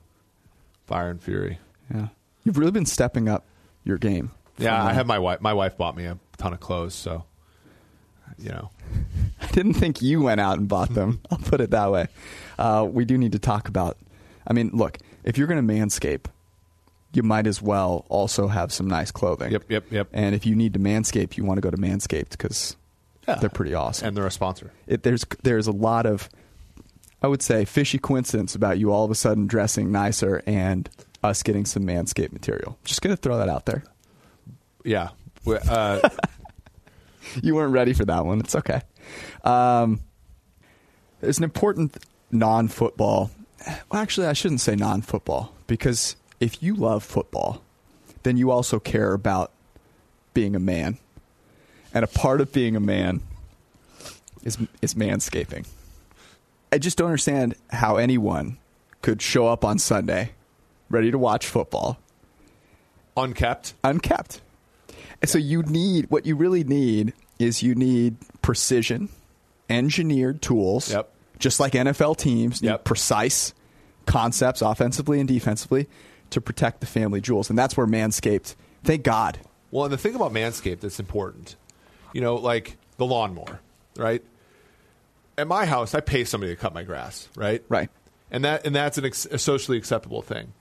[0.88, 1.60] Fire and Fury.
[1.94, 2.08] Yeah,
[2.42, 3.44] you've really been stepping up
[3.84, 4.32] your game.
[4.58, 5.40] Yeah, I uh, have my wife.
[5.40, 7.22] My wife bought me a ton of clothes, so
[8.40, 8.70] you know.
[9.40, 11.20] I didn't think you went out and bought them.
[11.30, 12.08] I'll put it that way.
[12.58, 13.98] Uh, we do need to talk about.
[14.48, 16.24] I mean, look, if you're going to manscape,
[17.12, 19.52] you might as well also have some nice clothing.
[19.52, 20.08] Yep, yep, yep.
[20.12, 22.76] And if you need to manscape, you want to go to Manscaped because
[23.28, 23.34] Yeah.
[23.36, 24.08] they're pretty awesome.
[24.08, 24.72] And they're a sponsor.
[24.86, 26.28] it, there's there's a lot of,
[27.22, 30.88] I would say, fishy coincidence about you all of a sudden dressing nicer and
[31.22, 32.78] us getting some Manscaped material.
[32.84, 33.84] Just gonna throw that out there.
[34.84, 35.10] Yeah.
[35.46, 36.08] Uh,
[37.42, 38.40] You weren't ready for that one.
[38.40, 38.82] It's okay.
[39.44, 40.00] Um,
[41.20, 41.96] there's an important
[42.30, 43.30] non-football.
[43.90, 47.62] Well, actually, I shouldn't say non-football because if you love football,
[48.24, 49.52] then you also care about
[50.34, 50.98] being a man,
[51.94, 53.20] and a part of being a man
[54.42, 55.66] is is manscaping.
[56.72, 58.58] I just don't understand how anyone
[59.02, 60.32] could show up on Sunday
[60.90, 61.98] ready to watch football
[63.16, 63.74] unkept.
[63.84, 64.40] unkept.
[65.20, 69.08] And so you need what you really need is you need precision,
[69.68, 70.90] engineered tools.
[70.92, 71.08] Yep.
[71.38, 72.84] Just like NFL teams need Yep.
[72.84, 73.52] precise
[74.06, 75.88] concepts offensively and defensively
[76.32, 77.48] to protect the family jewels.
[77.50, 79.38] And that's where Manscaped, thank God.
[79.70, 81.56] Well, and the thing about Manscaped that's important,
[82.12, 83.60] you know, like the lawnmower,
[83.96, 84.22] right?
[85.38, 87.62] At my house, I pay somebody to cut my grass, right?
[87.68, 87.88] Right.
[88.30, 90.52] And that and that's an ex- a socially acceptable thing.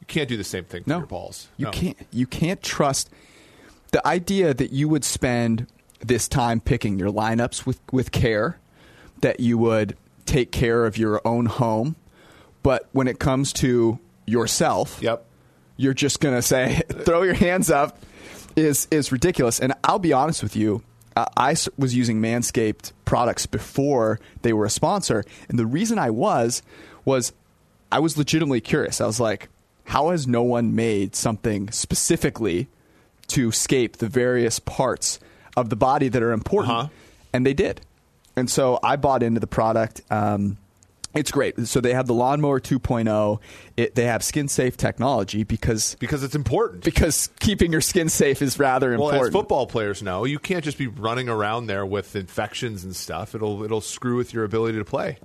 [0.00, 0.98] You can't do the same thing for No.
[0.98, 1.48] your balls.
[1.56, 1.70] You No.
[1.72, 3.10] can't you can't trust
[3.92, 5.66] the idea that you would spend
[6.00, 8.58] this time picking your lineups with, with care,
[9.20, 11.96] that you would take care of your own home,
[12.62, 13.98] but when it comes to
[14.30, 15.24] yourself, Yep.
[15.76, 17.98] you're just going to say throw your hands up
[18.56, 20.82] is is ridiculous and I'll be honest with you
[21.16, 26.10] uh, I was using Manscaped products before they were a sponsor and the reason I
[26.10, 26.62] was
[27.04, 27.32] was
[27.92, 29.48] I was legitimately curious I was like
[29.84, 32.68] how has no one made something specifically
[33.28, 35.20] to scape the various parts
[35.56, 36.88] of the body that are important Uh-huh.
[37.32, 37.80] and they did
[38.36, 40.56] and so I bought into the product um,
[41.14, 41.66] it's great.
[41.66, 43.40] So they have the lawnmower 2.0.
[43.76, 46.84] It, they have skin safe technology because Because it's important.
[46.84, 49.26] because keeping your skin safe is rather well, important.
[49.28, 53.34] as football players know, you can't just be running around there with infections and stuff.
[53.34, 55.18] It'll it'll screw with your ability to play.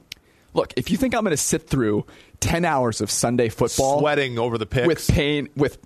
[0.54, 2.06] Look, if you think I'm going to sit through
[2.40, 4.88] 10 hours of Sunday football Sweating over the picks.
[4.88, 5.78] with pain with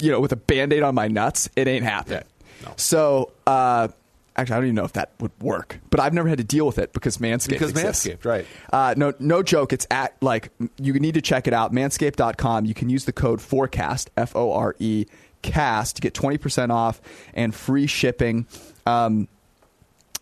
[0.00, 2.22] you know with a band-aid on my nuts, it ain't happening.
[2.62, 2.74] Yeah, no.
[2.76, 3.88] So, uh,
[4.36, 6.66] actually I don't even know if that would work, but I've never had to deal
[6.66, 8.06] with it because Manscaped Because exists.
[8.06, 8.46] Manscaped, right.
[8.72, 9.72] Uh, no, no joke.
[9.72, 11.72] It's at like you need to check it out.
[11.72, 12.64] Manscaped.com.
[12.64, 15.06] You can use the code forecast F O R E
[15.42, 17.00] cast to get twenty percent off
[17.34, 18.46] and free shipping.
[18.86, 19.28] Um,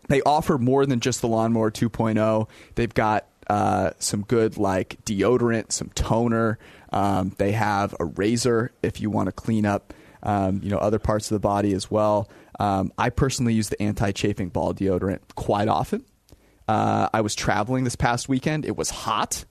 [0.09, 2.48] they offer more than just the lawnmower 2.0.
[2.75, 6.59] They've got uh, some good like deodorant, some toner.
[6.92, 10.98] Um, they have a razor if you want to clean up, um, you know, other
[10.98, 12.29] parts of the body as well.
[12.60, 16.04] Um, I personally use the anti-chafing ball deodorant quite often.
[16.68, 18.64] Uh, I was traveling this past weekend.
[18.64, 19.44] It was hot.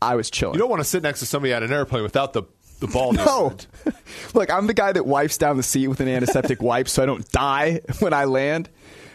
[0.00, 0.54] I was chilling.
[0.54, 2.44] You don't want to sit next to somebody on an airplane without the
[2.80, 3.12] the ball.
[3.22, 3.56] No.
[4.34, 7.06] Look, I'm the guy that wipes down the seat with an antiseptic wipe so I
[7.06, 8.68] don't die when I land.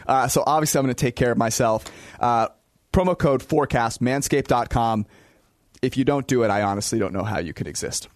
[0.06, 1.84] Uh, so obviously, I'm going to take care of myself.
[2.18, 2.48] Uh,
[2.92, 5.06] promo code forecast, manscaped.com.
[5.82, 8.08] If you don't do it, I honestly don't know how you could exist.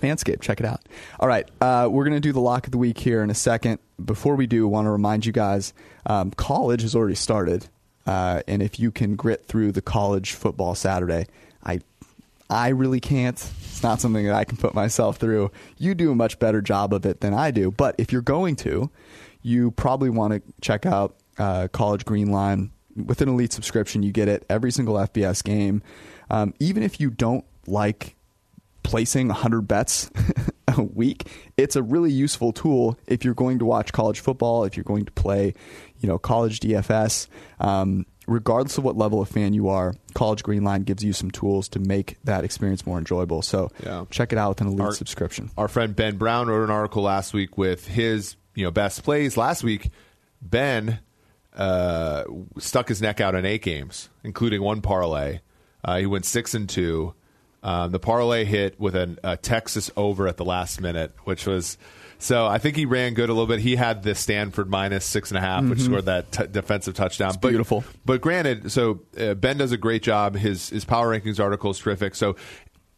[0.00, 0.80] Manscaped, check it out.
[1.20, 3.34] All right, uh, we're going to do the lock of the week here in a
[3.34, 3.78] second.
[4.04, 5.72] Before we do, I want to remind you guys
[6.06, 7.68] um, college has already started.
[8.06, 11.26] Uh, and if you can grit through the college football Saturday,
[11.64, 11.80] I
[12.48, 13.36] I really can't.
[13.36, 15.50] It's not something that I can put myself through.
[15.78, 17.70] You do a much better job of it than I do.
[17.70, 18.90] But if you're going to,
[19.42, 22.70] you probably want to check out uh, College Green Line.
[22.94, 25.82] With an elite subscription, you get it every single FBS game.
[26.30, 28.15] Um, even if you don't like
[28.86, 30.10] placing 100 bets
[30.68, 34.76] a week, it's a really useful tool if you're going to watch college football, if
[34.76, 35.52] you're going to play,
[36.00, 37.26] you know, college DFS.
[37.60, 41.30] Um, regardless of what level of fan you are, College Green Line gives you some
[41.30, 43.42] tools to make that experience more enjoyable.
[43.42, 44.04] So Yeah.
[44.10, 45.50] check it out with an elite Our- subscription.
[45.56, 49.36] Our friend Ben Brown wrote an article last week with his you know best plays.
[49.36, 49.90] Last week,
[50.40, 51.00] Ben
[51.56, 52.24] uh,
[52.58, 55.40] stuck his neck out in eight games, including one parlay.
[55.84, 57.14] Uh, he went six and two.
[57.62, 61.78] Um, the parlay hit with an, a Texas over at the last minute, which was
[62.18, 62.46] so.
[62.46, 63.60] I think he ran good a little bit.
[63.60, 67.34] He had the Stanford minus six and a half, which scored that t- defensive touchdown.
[67.40, 67.82] But- beautiful.
[68.04, 70.36] But granted, so uh, Ben does a great job.
[70.36, 72.14] His his power rankings article is terrific.
[72.14, 72.36] So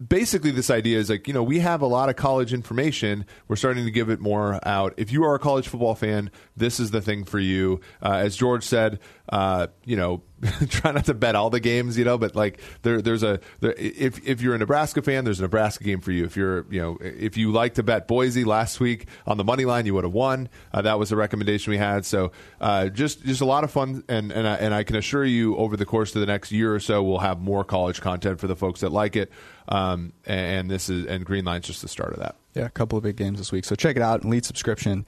[0.06, 3.24] basically, this idea is like you know we have a lot of college information.
[3.48, 4.94] We're starting to give it more out.
[4.96, 7.80] If you are a college football fan, this is the thing for you.
[8.02, 10.22] Uh, as George said, uh, you know.
[10.68, 13.74] try not to bet all the games, you know, but like there, there's a there,
[13.76, 16.24] if if you're a Nebraska fan, there's a Nebraska game for you.
[16.24, 19.64] If you're you know if you like to bet Boise last week on the money
[19.64, 20.48] line, you would have won.
[20.72, 22.06] Uh, that was a recommendation we had.
[22.06, 22.30] So
[22.60, 25.56] uh, just just a lot of fun, and and I, and I can assure you,
[25.56, 28.46] over the course of the next year or so, we'll have more college content for
[28.46, 29.32] the folks that like it.
[29.68, 32.36] Um, and this is and Greenline's just the start of that.
[32.54, 33.64] Yeah, a couple of big games this week.
[33.64, 34.24] So check it out.
[34.24, 35.04] Lead subscription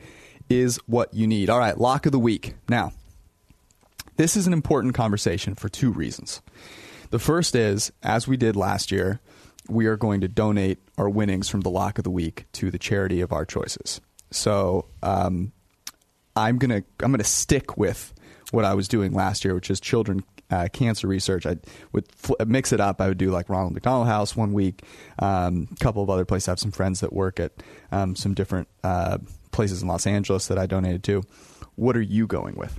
[0.49, 1.49] is what you need.
[1.49, 2.55] All right, lock of the week.
[2.69, 2.93] Now,
[4.17, 6.43] this is an important conversation for two reasons.
[7.11, 9.21] The first is, as we did last year,
[9.69, 12.79] we are going to donate our winnings from the lock of the week to the
[12.79, 14.01] charity of our choices.
[14.31, 15.53] So um,
[16.37, 18.13] I'm gonna I'm gonna stick with
[18.51, 21.47] what I was doing last year, which is children uh, cancer research.
[21.47, 21.57] I
[21.93, 23.01] would fl- mix it up.
[23.01, 24.83] I would do like Ronald McDonald House one week,
[25.19, 26.49] um, a couple of other places.
[26.49, 27.53] I have some friends that work at
[27.93, 29.19] um, some different uh,
[29.53, 31.23] places in Los Angeles that I donated to.
[31.77, 32.79] What are you going with?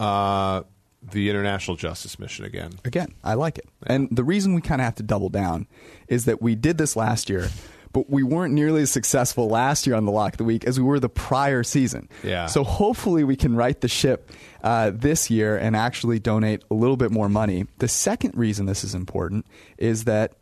[0.00, 0.62] Uh,
[1.10, 2.72] the International Justice Mission again.
[2.84, 3.68] Again, I like it.
[3.86, 5.66] And the reason we kind of have to double down
[6.08, 7.50] is that we did this last year,
[7.92, 10.78] but we weren't nearly as successful last year on the lock of the week as
[10.78, 12.08] we were the prior season.
[12.22, 12.46] Yeah.
[12.46, 14.30] So hopefully we can right the ship
[14.62, 17.66] uh, this year and actually donate a little bit more money.
[17.78, 19.46] The second reason this is important
[19.78, 20.34] is that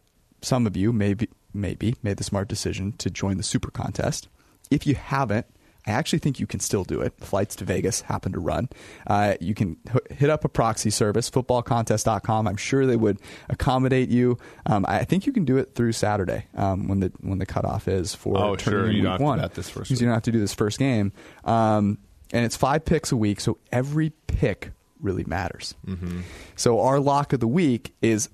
[0.43, 4.29] some of you maybe maybe made the smart decision to join the super contest.
[4.71, 5.47] If you haven't,
[5.91, 7.13] I actually think you can still do it.
[7.19, 8.69] Flights to Vegas happen to run.
[9.07, 12.47] Uh, you can h- hit up a proxy service, footballcontest.com.
[12.47, 14.39] I'm sure they would accommodate you.
[14.67, 17.89] Um, I think you can do it through Saturday um, when the when the cutoff
[17.89, 18.91] is for Oh, sure.
[18.91, 20.55] You week don't have to bet this first Because you don't have to do this
[20.55, 21.13] first game.
[21.45, 21.99] Um,
[22.33, 25.75] and it's five picks a week, so every pick really matters.
[25.87, 26.21] Mm-hmm.
[26.57, 28.29] So our lock of the week is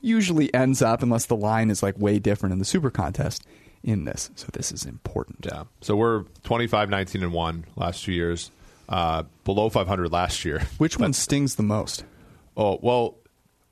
[0.00, 3.46] usually ends up, unless the line is like way different in the super contest,
[3.84, 4.30] in this.
[4.36, 5.46] So this is important.
[5.50, 5.64] Yeah.
[5.80, 8.50] So we're 25, 19, and 1 last two years.
[8.88, 10.60] Uh, below 500 last year.
[10.78, 12.04] Which one stings the most?
[12.56, 13.16] Oh, well,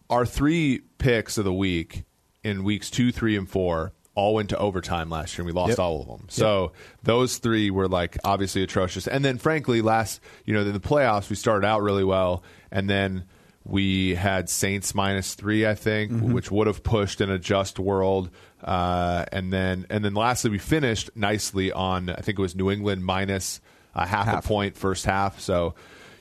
[0.09, 2.05] our three picks of the week
[2.43, 5.71] in weeks two, three, and four all went to overtime last year, and we lost
[5.71, 5.79] Yep.
[5.79, 6.27] all of them.
[6.31, 9.07] So those three were like obviously atrocious.
[9.07, 12.43] And then, frankly, last you know in the playoffs, we started out really well,
[12.73, 13.25] and then
[13.71, 16.33] we had Saints minus three, I think, Mm-hmm.
[16.33, 18.31] which would have pushed in a just world.
[18.63, 22.71] Uh, and then, and then, lastly, we finished nicely on I think it was New
[22.71, 23.61] England minus
[23.95, 24.45] a half, Half.
[24.45, 25.41] a point first half.
[25.41, 25.75] So,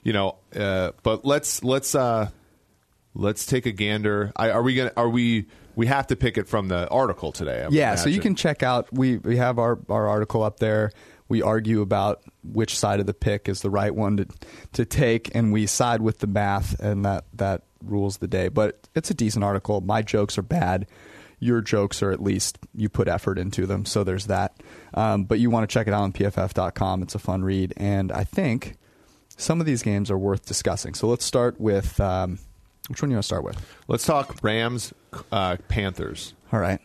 [0.04, 2.30] you know, uh, but let's let's uh,
[3.14, 4.32] let's take a gander.
[4.36, 4.94] I, are we gonna?
[4.96, 5.48] Are we?
[5.76, 7.64] We have to pick it from the article today.
[7.64, 8.92] I Yeah, so you can check out.
[8.94, 10.92] We we have our our article up there.
[11.28, 14.28] We argue about which side of the pick is the right one to
[14.74, 18.48] to take, and we side with the math, and that that rules the day.
[18.48, 19.82] But it's a decent article.
[19.82, 20.88] My jokes are bad.
[21.40, 24.62] Your jokes are at least you put effort into them, so there's that.
[24.94, 27.02] Um, but you want to check it out on pff.com.
[27.02, 28.76] It's a fun read, and I think
[29.38, 30.94] some of these games are worth discussing.
[30.94, 32.40] So let's start with um,
[32.90, 33.66] which one do you want to start with.
[33.88, 34.94] Let's talk Rams,
[35.32, 36.34] uh, Panthers.
[36.52, 36.80] All right.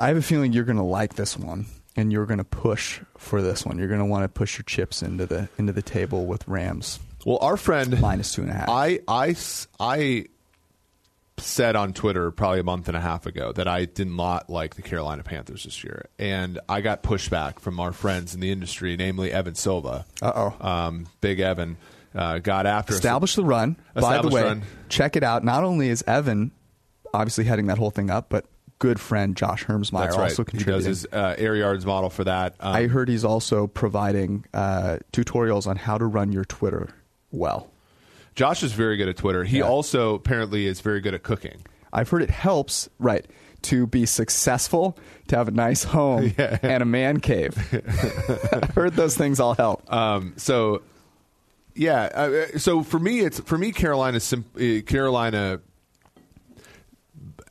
[0.00, 1.66] I have a feeling you're going to like this one
[1.98, 3.76] and you're going to push for this one.
[3.76, 7.00] You're going to want to push your chips into the into the table with Rams
[7.26, 8.68] Well, our friend minus two and a half.
[8.68, 9.34] I I
[9.80, 10.26] I
[11.38, 14.76] said on Twitter probably a month and a half ago that I did not like
[14.76, 18.96] the Carolina Panthers this year, and I got pushback from our friends in the industry,
[18.96, 20.06] namely Evan Silva.
[20.22, 20.56] Uh-oh.
[20.66, 21.76] um, Big Evan
[22.14, 22.98] uh, got after us.
[22.98, 23.76] Establish the run.
[23.94, 24.62] By the way, run.
[24.88, 25.42] check it out.
[25.44, 26.52] Not only is Evan
[27.12, 28.46] obviously heading that whole thing up, but
[28.78, 30.30] good friend Josh Hermsmeyer That's right.
[30.30, 32.54] also He does his uh, air yards model for that.
[32.60, 36.88] Um, I heard he's also providing uh, tutorials on how to run your Twitter
[37.30, 37.68] well.
[38.34, 39.42] Josh is very good at Twitter.
[39.44, 39.64] He Yeah.
[39.64, 41.58] also apparently is very good at cooking.
[41.92, 43.26] I've heard it helps, right,
[43.62, 47.56] to be successful, to have a nice home and a man cave.
[48.52, 49.92] I've heard those things all help.
[49.92, 50.82] Um, so,
[51.74, 52.02] yeah.
[52.14, 54.18] Uh, so for me, it's for me Carolina.
[54.56, 55.60] Uh, Carolina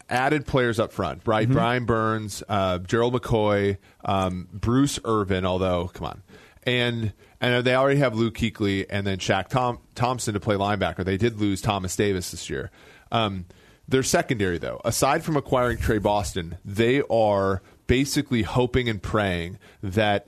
[0.10, 1.24] added players up front.
[1.24, 1.54] Brian, Mm-hmm.
[1.54, 5.46] Brian Burns, uh, Gerald McCoy, um, Bruce Irvin.
[5.46, 6.24] Although, come on,
[6.64, 11.04] and and they already have Luke Kuechly and then Shaq Tom, Thompson to play linebacker.
[11.06, 12.72] They did lose Thomas Davis this year.
[13.12, 13.46] Um,
[13.88, 20.28] their secondary, though, aside from acquiring Tre Boston, they are basically hoping and praying that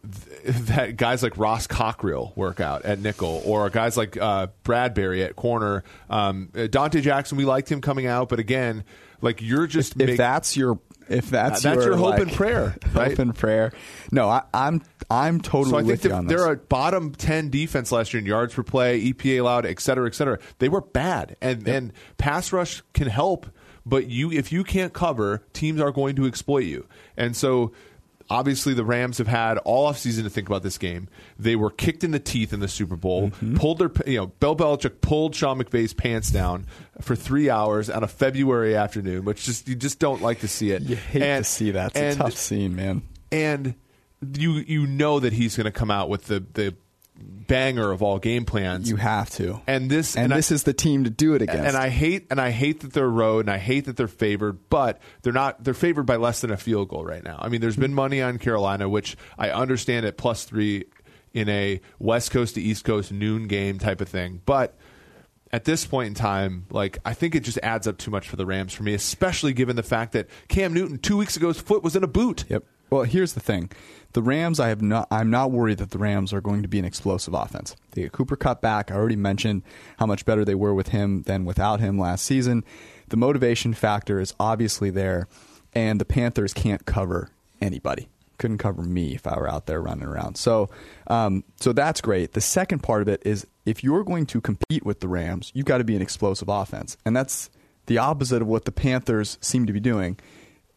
[0.44, 5.36] that guys like Ross Cockrell work out at nickel, or guys like uh, Bradbury at
[5.36, 5.84] corner.
[6.08, 8.84] Um, uh, Donte Jackson, we liked him coming out, but again,
[9.20, 12.76] like you're just if make- that's your if that's That's your hope like, and prayer,
[12.92, 13.08] right?
[13.10, 13.72] hope and prayer.
[14.12, 18.12] No, I, I'm I'm totally So I think on they're a bottom ten defense last
[18.12, 20.38] year in yards per play, EPA allowed, et cetera, et cetera.
[20.58, 23.46] They were bad, and and pass rush can help,
[23.86, 27.72] but you if you can't cover, teams are going to exploit you, and so.
[28.30, 31.08] Obviously, the Rams have had all offseason to think about this game.
[31.38, 33.30] They were kicked in the teeth in the Super Bowl.
[33.30, 33.56] Mm-hmm.
[33.56, 36.66] Pulled their, you know, Bill Belichick pulled Sean McVay's pants down
[37.00, 40.72] for three hours on a February afternoon, which just you just don't like to see
[40.72, 40.82] it.
[40.82, 41.92] you hate And- to see that.
[41.92, 43.02] It's and- a tough scene, man.
[43.32, 43.74] and
[44.36, 46.74] you you know that he's going to come out with the the
[47.20, 48.88] banger of all game plans.
[48.88, 49.60] You have to.
[49.66, 51.66] and this and, I- this is the team to do it against.
[51.66, 54.68] and I hate and I hate that they're road and I hate that they're favored,
[54.68, 57.38] but they're not they're favored by less than a field goal right now.
[57.40, 60.84] I mean, there's been money on Carolina, which I understand at plus three
[61.34, 64.76] in a West Coast to East Coast noon game type of thing, but
[65.50, 68.36] at this point in time, like I think it just adds up too much for
[68.36, 71.82] the Rams for me, especially given the fact that Cam Newton two weeks ago's foot
[71.82, 72.44] was in a boot.
[72.48, 72.64] Yep.
[72.90, 73.70] Well, here's the thing:
[74.12, 74.60] the Rams.
[74.60, 75.08] I have not.
[75.10, 77.76] I'm not worried that the Rams are going to be an explosive offense.
[77.92, 78.90] They get Cooper Kupp back.
[78.90, 79.62] I already mentioned
[79.98, 82.64] how much better they were with him than without him last season.
[83.08, 85.28] The motivation factor is obviously there,
[85.74, 87.30] and the Panthers can't cover
[87.60, 88.08] anybody.
[88.38, 90.36] Couldn't cover me if I were out there running around.
[90.36, 90.70] So,
[91.08, 92.34] um, so that's great.
[92.34, 95.66] The second part of it is if you're going to compete with the Rams, you've
[95.66, 97.50] got to be an explosive offense, and that's
[97.86, 100.18] the opposite of what the Panthers seem to be doing.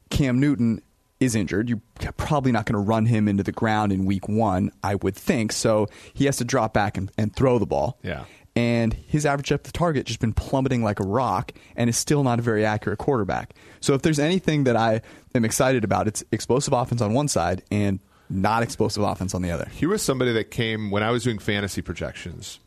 [0.09, 0.81] Cam Newton
[1.21, 1.69] is injured.
[1.69, 1.81] You're
[2.17, 5.53] probably not going to run him into the ground in week one, I would think.
[5.53, 7.99] So he has to drop back and, and throw the ball.
[8.03, 8.25] Yeah.
[8.55, 12.23] And his average depth of target just been plummeting like a rock and is still
[12.23, 13.53] not a very accurate quarterback.
[13.79, 15.01] So if there's anything that I
[15.33, 17.99] am excited about, it's explosive offense on one side and
[18.29, 19.69] not explosive offense on the other.
[19.71, 22.59] He was somebody that came when I was doing fantasy projections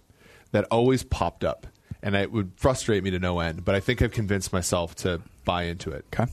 [0.53, 1.67] that always popped up,
[2.03, 3.65] and it would frustrate me to no end.
[3.65, 6.05] But I think I've convinced myself to buy into it.
[6.15, 6.31] Okay.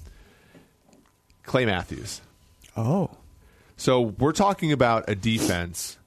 [1.43, 2.21] Clay Matthews.
[2.77, 3.09] Oh.
[3.77, 5.97] So we're talking about a defense,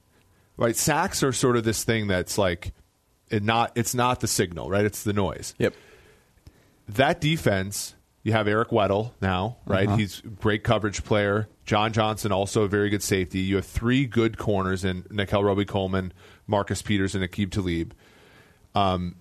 [0.57, 0.75] right?
[0.75, 2.73] Sacks are sort of this thing that's like,
[3.29, 4.85] it not it's not the signal, right?
[4.85, 5.55] It's the noise.
[5.57, 5.73] Yep.
[6.89, 9.87] that defense, you have Eric Weddle now, right?
[9.87, 9.97] Uh-huh.
[9.97, 11.47] He's a great coverage player.
[11.65, 13.39] John Johnson, also a very good safety.
[13.39, 16.13] You have three good corners in Nickell Robey-Coleman,
[16.47, 17.93] Marcus Peters, and Aqib Talib.
[18.75, 19.15] Um,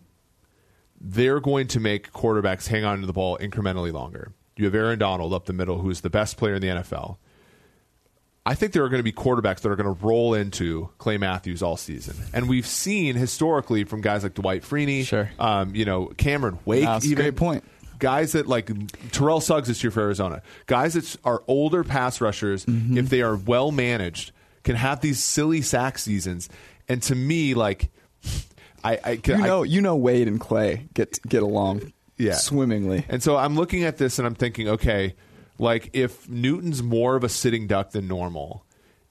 [1.00, 4.32] they're going to make quarterbacks hang on to the ball incrementally longer.
[4.56, 7.16] You have Aaron Donald up the middle, who is the best player in the NFL.
[8.46, 11.16] I think there are going to be quarterbacks that are going to roll into Clay
[11.16, 15.30] Matthews all season, and we've seen historically from guys like Dwight Freeney, Sure.
[15.38, 17.64] um, you know Cameron Wake, even great point.
[17.98, 18.70] guys that like
[19.12, 22.98] Terrell Suggs this year for Arizona, guys that are older pass rushers, Mm-hmm.
[22.98, 24.32] if they are well managed,
[24.62, 26.50] can have these silly sack seasons.
[26.86, 27.88] And to me, like,
[28.84, 32.34] I, I, You I know, you know, Wade and Clay get get along Yeah.
[32.34, 33.04] swimmingly.
[33.08, 35.14] and so I'm looking at this and I'm thinking, okay,
[35.58, 38.64] like if Newton's more of a sitting duck than normal,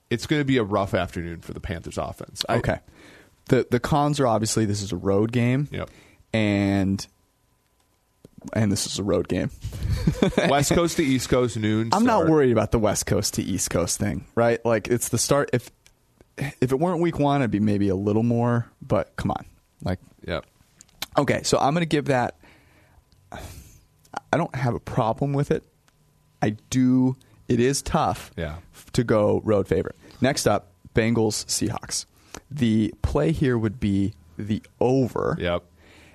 [0.10, 2.44] it's going to be a rough afternoon for the Panthers offense.
[2.50, 2.80] I- Okay.
[3.50, 5.68] The the cons are obviously this is a road game.
[5.70, 5.90] Yep.
[6.32, 7.06] And
[8.54, 9.50] and this is a road game.
[10.50, 11.90] West Coast to East Coast noon.
[11.94, 14.64] I'm not worried about the West Coast to East Coast thing, right?
[14.66, 15.72] Like it's the start if
[16.38, 19.46] if it weren't week 1 I'd be maybe a little more, but come on.
[19.84, 20.46] Like Yep.
[21.18, 22.36] okay, so I'm going to give that
[24.32, 25.64] I don't have a problem with it.
[26.42, 27.16] I do
[27.48, 28.56] it is tough Yeah.
[28.94, 29.96] to go road favorite.
[30.22, 32.06] Next up, Bengals Seahawks.
[32.50, 35.36] The play here would be the over.
[35.40, 35.64] Yep.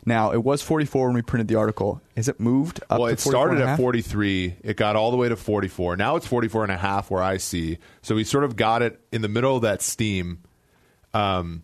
[0.06, 2.00] Now, it was 44 when we printed the article.
[2.16, 4.56] Has it moved up well, it started 44 and a at 43.
[4.62, 5.96] It got all the way to 44.
[5.96, 7.78] Now it's 44 and a half where I see.
[8.00, 10.38] So we sort of got it in the middle of that steam.
[11.12, 11.62] Um,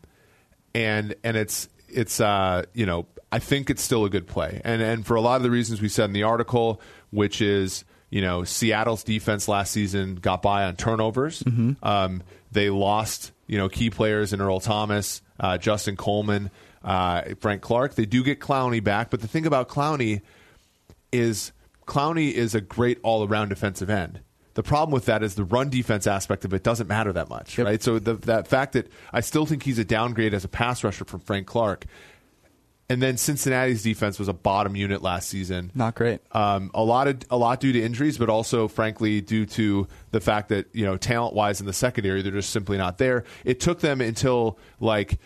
[0.75, 4.61] and and it's it's uh, you know, I think it's still a good play.
[4.65, 6.81] And and for a lot of the reasons we said in the article,
[7.11, 11.43] which is, you know, Seattle's defense last season got by on turnovers.
[11.83, 12.23] Um,
[12.53, 16.51] they lost, you know, key players in Earl Thomas, uh, Justin Coleman,
[16.85, 17.95] uh, Frank Clark.
[17.97, 20.21] They do get Clowney back, but the thing about Clowney
[21.13, 21.53] is
[21.87, 24.21] Clowney is a great all around defensive end.
[24.55, 27.59] The problem with that is the run defense aspect of it doesn't matter that much,
[27.59, 27.67] Yep.
[27.67, 27.83] right?
[27.83, 31.05] So the, that fact that I still think he's a downgrade as a pass rusher
[31.05, 31.87] from Frank Clark.
[32.89, 35.71] And then Cincinnati's defense was a bottom unit last season.
[35.75, 36.21] Not great.
[36.33, 40.21] Um, a lot of a lot due to injuries, but also, frankly, due to the
[40.21, 43.25] fact that you know talent wise in the secondary, they're just simply not there.
[43.45, 45.19] It took them until like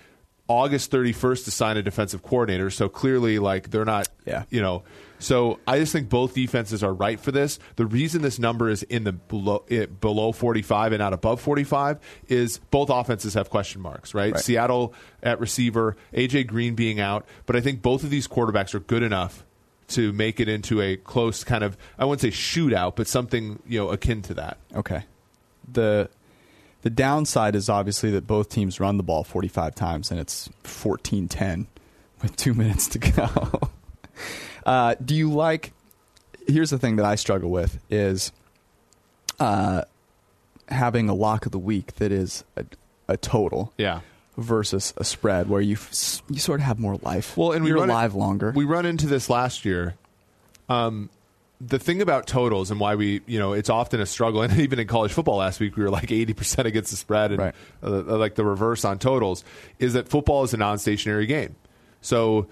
[0.46, 2.70] August 31st to sign a defensive coordinator.
[2.70, 4.44] So clearly, like they're not, Yeah.
[4.50, 4.82] you know.
[5.18, 7.58] So I just think both defenses are right for this.
[7.76, 11.98] The reason this number is in the below it, below 45 and not above 45
[12.28, 14.32] is both offenses have question marks, right?
[14.32, 14.42] Right.
[14.42, 18.80] Seattle at receiver, AJ Green being out, but I think both of these quarterbacks are
[18.80, 19.44] good enough
[19.88, 23.80] to make it into a close kind of I wouldn't say shootout, but something you
[23.80, 24.58] know akin to that.
[24.74, 25.02] Okay.
[25.70, 26.10] The
[26.82, 31.66] the downside is obviously that both teams run the ball 45 times and it's 14-10
[32.22, 33.70] with 2 minutes to go.
[34.68, 35.72] Uh, do you like
[36.46, 38.32] Here's the thing that I struggle with is
[39.40, 39.82] uh,
[40.68, 42.64] having a lock of the week that is a,
[43.06, 44.00] a total Yeah.
[44.36, 47.36] versus a spread where you f- you sort of have more life.
[47.36, 48.52] Well, and we you're alive longer.
[48.56, 49.94] We run into this last year.
[50.70, 51.10] Um,
[51.60, 54.78] the thing about totals and why we, you know, it's often a struggle, and even
[54.78, 57.54] in college football last week, we were like 80% against the spread and Right.
[57.82, 59.44] uh, like the reverse on totals,
[59.78, 61.56] is that football is a non stationary game.
[62.00, 62.46] So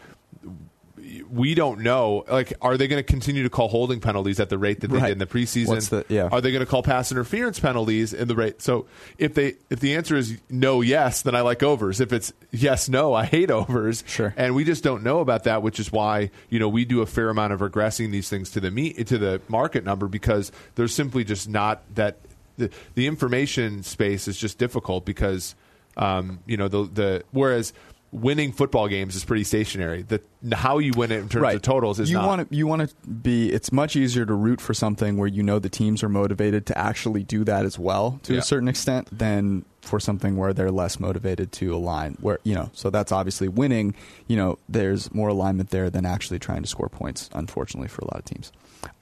[1.31, 2.25] we don't know.
[2.31, 4.97] Like, are they going to continue to call holding penalties at the rate that they
[4.97, 5.09] Right.
[5.09, 5.89] did in the preseason?
[5.89, 6.29] The- yeah.
[6.33, 8.63] Are they going to call pass interference penalties in the rate?
[8.63, 8.87] So
[9.19, 12.01] if they if the answer is no, yes, then I like overs.
[12.01, 14.05] If it's yes, no, I hate overs.
[14.07, 14.33] Sure.
[14.37, 17.07] And we just don't know about that, which is why you know we do a
[17.07, 20.95] fair amount of regressing these things to the meet to the market number because there's
[20.95, 22.17] simply just not that
[22.57, 25.55] the, the information space is just difficult because
[25.99, 27.73] um, you know the the whereas
[28.13, 30.03] winning football games is pretty stationary.
[30.03, 30.21] The
[30.55, 32.27] how you win it in terms of totals is you not.
[32.27, 35.43] want to you want to be it's much easier to root for something where you
[35.43, 38.39] know the teams are motivated to actually do that as well to Yeah.
[38.39, 42.71] a certain extent than for something where they're less motivated to align where you know
[42.73, 43.95] so that's obviously winning
[44.29, 48.05] you know there's more alignment there than actually trying to score points unfortunately for a
[48.07, 48.51] lot of teams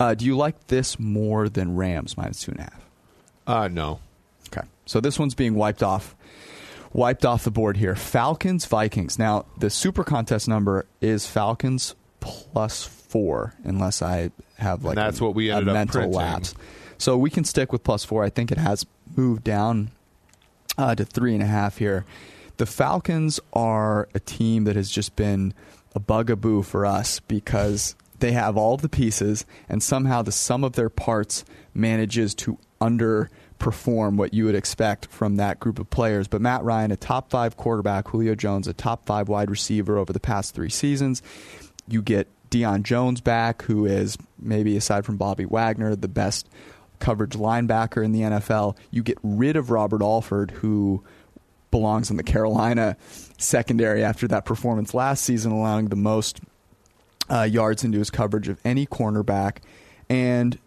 [0.00, 2.80] uh, do you like this more than rams minus two and a half
[3.46, 4.00] uh, no.
[4.48, 4.66] Okay.
[4.86, 6.16] So this one's being wiped off.
[6.95, 7.97] Wiped off the board here.
[7.97, 9.18] Falcons, Vikings.
[9.18, 15.24] Now, the super contest number is Falcons plus four, unless I have like that's a,
[15.24, 16.16] what we ended up mental printing.
[16.16, 16.55] lapse.
[16.97, 18.24] So we can stick with plus four.
[18.24, 18.86] I think it has
[19.16, 19.90] moved down
[20.78, 22.05] uh, to three and a half here.
[22.57, 25.53] The Falcons are a team that has just been
[25.95, 30.74] a bugaboo for us because they have all the pieces, and somehow the sum of
[30.74, 32.59] their parts manages to
[33.64, 36.28] underperform what you would expect from that group of players.
[36.28, 40.12] But Matt Ryan, a top five quarterback, Julio Jones, a top five wide receiver over
[40.12, 41.22] the past three seasons.
[41.88, 46.48] You get Deion Jones back, who is maybe aside from Bobby Wagner, the best
[46.98, 48.76] coverage linebacker in the NFL.
[48.90, 51.02] You get rid of Robert Alford, who
[51.70, 52.96] belongs in the Carolina
[53.36, 56.40] secondary after that performance last season, allowing the most
[57.28, 59.58] uh, yards into his coverage of any cornerback.
[60.08, 60.58] And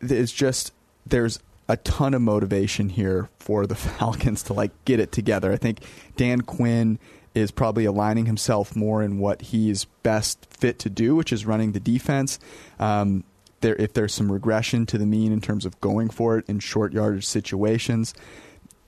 [0.00, 0.72] it's just
[1.06, 1.40] there's
[1.70, 5.52] a ton of motivation here for the Falcons to like get it together.
[5.52, 5.80] I think
[6.16, 6.98] Dan Quinn
[7.32, 11.70] is probably aligning himself more in what he's best fit to do, which is running
[11.70, 12.40] the defense.
[12.80, 13.22] Um,
[13.60, 16.58] there, if there's some regression to the mean in terms of going for it in
[16.58, 18.14] short yardage situations,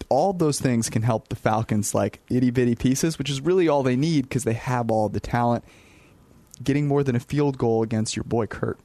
[0.09, 3.85] all those things can help the Falcons like itty bitty pieces, which is really all
[3.85, 5.64] they need because they have all the talent.
[6.61, 8.78] Getting more than a field goal against your boy Kirk.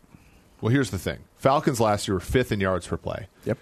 [0.61, 3.27] Well, here's the thing: Falcons last year were fifth in yards per play.
[3.45, 3.57] Yep.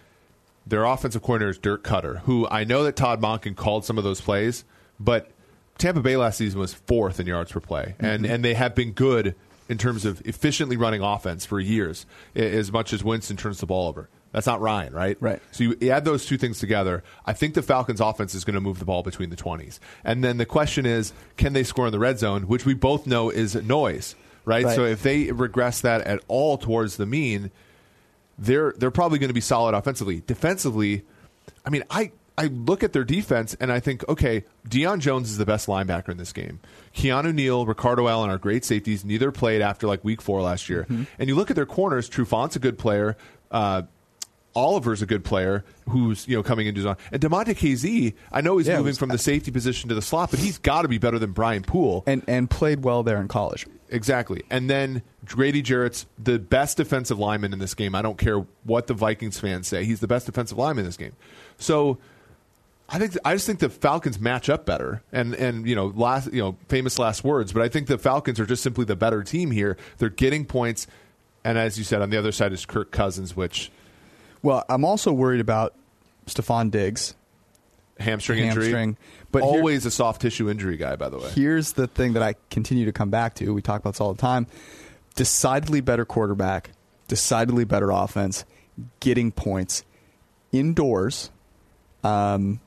[0.68, 4.04] Their offensive coordinator is Dirk Koetter, who I know that Todd Monken called some of
[4.04, 4.66] those plays,
[5.00, 5.30] but
[5.78, 8.34] Tampa Bay last season was fourth in yards per play, and mm-hmm.
[8.34, 9.36] and they have been good
[9.68, 12.06] in terms of efficiently running offense for years,
[12.36, 14.10] as much as Winston turns the ball over.
[14.32, 15.18] That's not Ryan, right?
[15.20, 15.42] Right.
[15.52, 17.04] So you add those two things together.
[17.26, 20.24] I think the Falcons' offense is going to move the ball between the twenties, and
[20.24, 23.30] then the question is, can they score in the red zone, which we both know
[23.30, 24.66] is noise, right?
[24.66, 24.76] Right.
[24.76, 27.52] So if they regress that at all towards the mean,
[28.38, 30.22] they're they're probably going to be solid offensively.
[30.26, 31.04] Defensively,
[31.66, 35.38] I mean, I I look at their defense and I think, okay, Deion Jones is
[35.38, 36.60] the best linebacker in this game.
[36.94, 39.06] Keanu Neal, Ricardo Allen are great safeties.
[39.06, 40.86] Neither played after like week four last year.
[41.18, 42.10] And you look at their corners.
[42.10, 43.16] Trufant's a good player.
[43.52, 43.84] Uh,
[44.56, 46.96] Oliver's a good player who's you know coming into his own.
[47.12, 50.02] And Damontae Kazee, I know he's Yeah, moving was- from the safety position to the
[50.02, 52.04] slot, but he's got to be better than Brian Poole.
[52.08, 53.66] and and played well there in college.
[53.90, 54.44] Exactly.
[54.50, 57.94] And then Grady Jarrett's the best defensive lineman in this game.
[57.94, 59.86] I don't care what the Vikings fans say.
[59.86, 61.14] He's the best defensive lineman in this game.
[61.60, 62.00] So
[62.90, 65.04] I think I just think the Falcons match up better.
[65.12, 68.40] And and you know, last you know, famous last words, but I think the Falcons
[68.40, 69.78] are just simply the better team here.
[69.98, 70.88] They're getting points
[71.44, 73.70] and as you said, on the other side is Kirk Cousins, which
[74.46, 75.74] Well, I'm also worried about
[76.28, 77.16] Stefon Diggs
[78.00, 78.66] hamstring, injury.
[78.66, 78.98] Hamstring.
[79.32, 81.30] But here- always a soft tissue injury guy, by the way.
[81.32, 83.54] Here's the thing that I continue to come back to.
[83.54, 84.48] We talk about this all the time.
[85.16, 86.72] Decidedly better quarterback,
[87.08, 88.46] decidedly better offense,
[89.00, 89.84] getting points
[90.52, 91.32] indoors.
[92.04, 92.60] Um,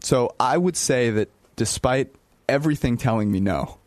[0.00, 2.12] so I would say that despite
[2.48, 3.78] everything telling me no,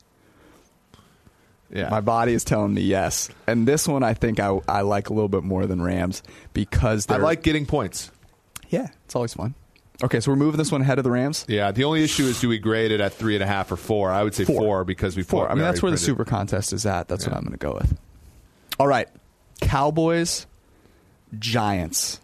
[1.72, 3.30] Yeah, my body is telling me yes.
[3.46, 7.10] And this one I think I, I like a little bit more than Rams because
[7.10, 8.12] I like getting points.
[8.70, 9.54] yeah, it's always fun.
[10.04, 11.44] Okay, so we're moving this one ahead of the Rams.
[11.50, 13.78] Yeah, the only issue is do we grade it at three and a half or
[13.78, 14.12] four?
[14.12, 15.50] I would say four, because we Four.
[15.50, 17.08] I mean, that's where the super contest is at.
[17.08, 17.98] That's what I'm going to go with.
[18.80, 19.08] All right,
[19.60, 20.46] Cowboys,
[21.40, 22.20] Giants.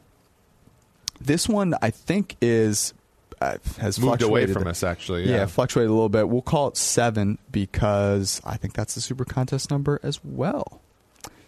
[1.20, 2.94] This one I think is
[3.80, 4.54] has moved away fluctuated.
[4.54, 4.84] from us.
[4.84, 5.36] Actually, Yeah.
[5.38, 5.46] yeah.
[5.46, 6.30] fluctuated a little bit.
[6.30, 10.82] We'll call it seven because I think that's the super contest number as well.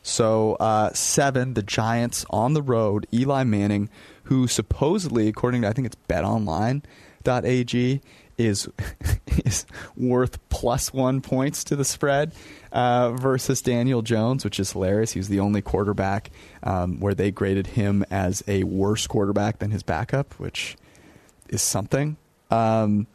[0.04, 3.08] So uh, seven, the Giants on the road.
[3.12, 3.90] Eli Manning,
[4.24, 8.02] who supposedly, according to I think it's BetOnline.ag,
[8.38, 8.68] is
[9.46, 9.66] is
[9.96, 12.34] worth plus one points to the spread
[12.72, 15.14] uh, versus Daniel Jones, which is hilarious.
[15.14, 16.30] He's the only quarterback
[16.62, 20.76] um, where they graded him as a worse quarterback than his backup, which
[21.50, 22.18] is something.
[22.52, 23.08] Um,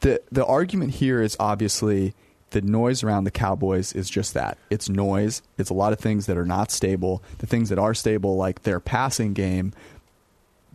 [0.00, 2.14] the the argument here is obviously
[2.50, 4.56] the noise around the Cowboys is just that.
[4.70, 5.42] It's noise.
[5.58, 7.22] It's a lot of things that are not stable.
[7.38, 9.72] The things that are stable, like their passing game,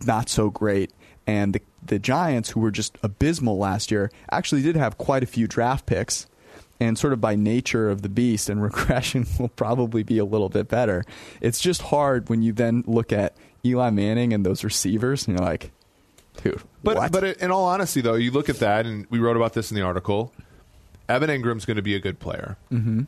[0.06, 0.92] not so great.
[1.26, 5.26] And the the Giants, who were just abysmal last year, actually did have quite a
[5.26, 6.26] few draft picks.
[6.78, 10.48] And sort of by nature of the beast, and regression will probably be a little
[10.48, 11.04] bit better.
[11.40, 15.46] It's just hard when you then look at Eli Manning and those receivers, and you're
[15.46, 15.70] like,
[16.42, 17.12] dude, But what?
[17.12, 19.74] but in all honesty, though, you look at that, and we wrote about this in
[19.76, 20.32] the article.
[21.08, 22.56] Evan Engram's going to be a good player.
[22.70, 23.02] Mm-hmm.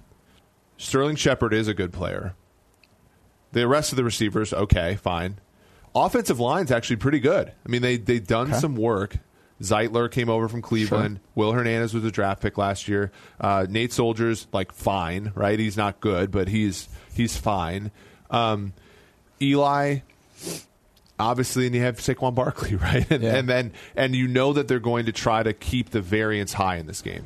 [0.76, 2.34] Sterling Shepard is a good player.
[3.52, 5.38] The rest of the receivers, okay, fine.
[5.94, 7.48] Offensive line's actually pretty good.
[7.64, 8.58] I mean, they they've done Okay.
[8.58, 9.18] some work.
[9.62, 11.20] Zeitler came over from Cleveland.
[11.36, 13.12] Will Hernandez was a draft pick last year.
[13.40, 15.56] Uh, Nate Solder's, like fine, right?
[15.56, 17.92] He's not good, but he's he's fine.
[18.30, 18.72] Um,
[19.40, 19.98] Eli,
[21.18, 23.08] obviously, and you have Saquon Barkley, right?
[23.10, 23.36] And, Yeah.
[23.36, 26.76] and then and you know that they're going to try to keep the variance high
[26.76, 27.24] in this game.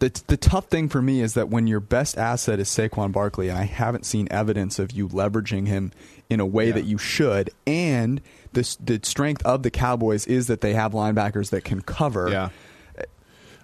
[0.00, 3.48] the the tough thing for me is that when your best asset is Saquon Barkley,
[3.48, 5.90] and I haven't seen evidence of you leveraging him
[6.30, 6.74] in a way Yeah.
[6.74, 8.20] that you should, and
[8.52, 12.28] the the strength of the Cowboys is that they have linebackers that can cover.
[12.30, 12.48] Yeah.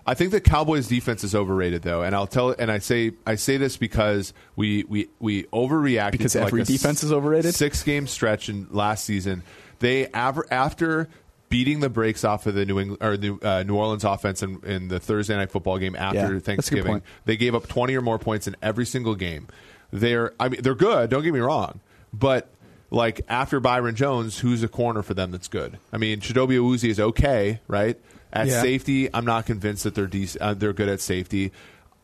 [0.07, 3.37] I think the Cowboys defense is overrated though, and I'll tell and I say I
[3.37, 7.55] say this because we we we overreacted Because to like every a defense is overrated?
[7.55, 9.43] Six game stretch in last season,
[9.79, 11.09] they aver, after
[11.49, 14.61] beating the brakes off of the New England or New, uh, New Orleans offense in,
[14.65, 17.67] in the Thursday night football game after Yeah, that's a good Thanksgiving, they gave up
[17.67, 19.49] twenty or more points in every single game.
[19.91, 21.09] They're I mean they're good.
[21.09, 21.81] Don't get me wrong,
[22.13, 22.51] but
[22.91, 25.79] like after Byron Jones, who's a corner for them that's good?
[25.93, 27.99] I mean, Chidobe Awuzie is okay, right?
[28.35, 28.61] At Yeah.
[28.61, 31.53] safety, I'm not convinced that they're dec- uh, they're good at safety.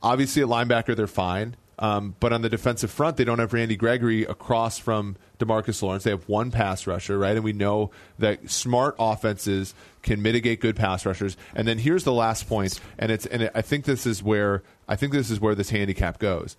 [0.03, 1.57] Obviously, at linebacker, they're fine.
[1.81, 6.05] Um, but on the defensive front, they don't have Randy Gregory across from Demarcus Lawrence.
[6.05, 7.35] They have one pass rusher, right?
[7.35, 9.73] And we know that smart offenses
[10.03, 11.39] can mitigate good pass rushers.
[11.55, 14.95] And then here's the last point, and it's and I think this is where I
[14.97, 16.57] think this is where this handicap goes.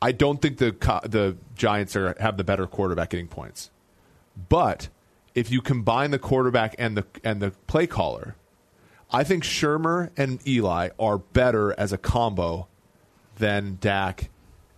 [0.00, 0.72] I don't think the
[1.06, 3.70] the Giants are have the better quarterback getting points,
[4.48, 4.88] but
[5.34, 8.34] if you combine the quarterback and the and the play caller,
[9.10, 12.66] I think Shurmur and Eli are better as a combo
[13.38, 14.30] than Dak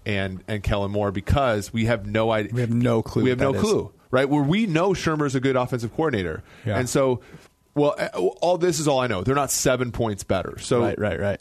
[0.04, 2.52] and and Kellen Moore because we have no idea.
[2.54, 3.60] We have no clue We have no is.
[3.60, 4.28] clue, right?
[4.28, 6.78] Where we know Shurmur's a good offensive coordinator, Yeah.
[6.78, 7.20] and so.
[7.74, 8.08] Well, uh,
[8.40, 9.22] all this is all I know.
[9.22, 11.40] They're not seven points better, so Right, right, right.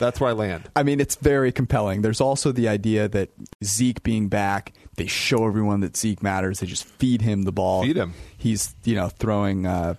[0.00, 0.68] that's where I land.
[0.74, 2.02] I mean, it's very compelling.
[2.02, 3.30] There's also the idea that
[3.62, 6.58] Zeke being back, they show everyone that Zeke matters.
[6.58, 7.82] They just feed him the ball.
[7.84, 8.14] Feed him.
[8.36, 9.94] He's you know throwing uh,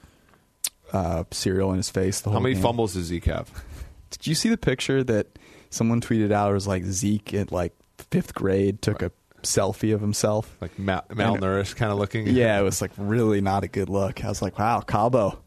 [0.94, 2.64] uh, cereal in his face the How many game.
[2.64, 3.52] fumbles does Zeke have?
[4.12, 5.28] Did you see the picture that
[5.70, 6.52] someone tweeted out?
[6.52, 7.74] It was like Zeke at like
[8.12, 9.12] fifth grade took a
[9.44, 10.56] selfie of himself.
[10.62, 12.28] Like mal- malnourished, kind of looking.
[12.28, 14.24] Yeah, it was like really not a good look.
[14.24, 15.40] I was like, wow, Cabo.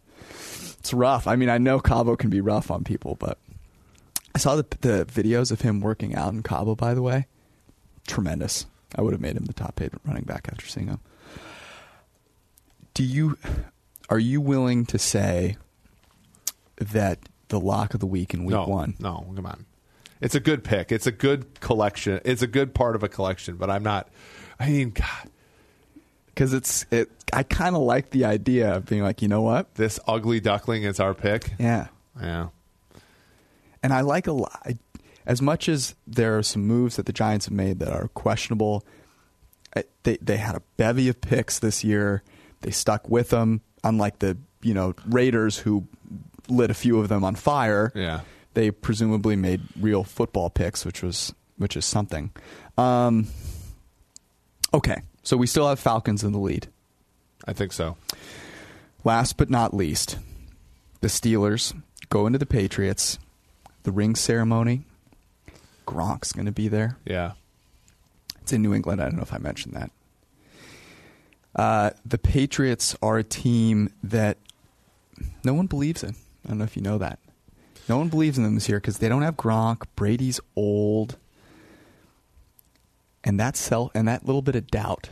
[0.78, 1.26] It's rough.
[1.26, 3.38] I mean, I know Cabo can be rough on people, but
[4.34, 7.26] I saw the, the videos of him working out in Cabo, by the way.
[8.06, 8.66] Tremendous.
[8.96, 11.00] I would have made him the top paid running back after seeing him.
[12.94, 13.38] Do you,
[14.08, 15.56] are you willing to say
[16.76, 18.94] that the lock of the week in week no, one?
[18.98, 19.66] No, come on.
[20.20, 20.92] It's a good pick.
[20.92, 22.20] It's a good collection.
[22.24, 24.08] It's a good part of a collection, but I'm not.
[24.60, 25.30] I mean, God,
[26.26, 29.74] Because it's, it, I kind of like the idea of being like, you know what?
[29.74, 31.52] this ugly duckling is our pick.
[31.58, 31.88] Yeah.
[32.20, 32.48] Yeah.
[33.82, 34.72] And I like a lot.
[35.26, 38.84] As much as there are some moves that the Giants have made that are questionable,
[40.02, 42.22] they they had a bevy of picks this year.
[42.60, 43.60] They stuck with them.
[43.84, 45.86] Unlike the you know Raiders who
[46.48, 47.92] lit a few of them on fire.
[47.94, 48.20] Yeah.
[48.54, 52.30] They presumably made real football picks, which was which is something.
[52.76, 53.28] Um,
[54.74, 56.68] okay, so we still have Falcons in the lead.
[57.46, 57.96] I think so.
[59.04, 60.18] Last but not least,
[61.00, 61.74] the Steelers
[62.08, 63.18] go into the Patriots.
[63.84, 64.82] The ring ceremony.
[65.86, 66.98] Gronk's going to be there.
[67.04, 67.32] Yeah.
[68.42, 69.00] It's in New England.
[69.00, 69.90] I don't know if I mentioned that.
[71.54, 74.38] Uh, the Patriots are a team that
[75.44, 76.14] no one believes in.
[76.44, 77.18] I don't know if you know that.
[77.88, 79.82] No one believes in them this year because they don't have Gronk.
[79.96, 81.16] Brady's old,
[83.24, 85.10] and that self and that little bit of doubt,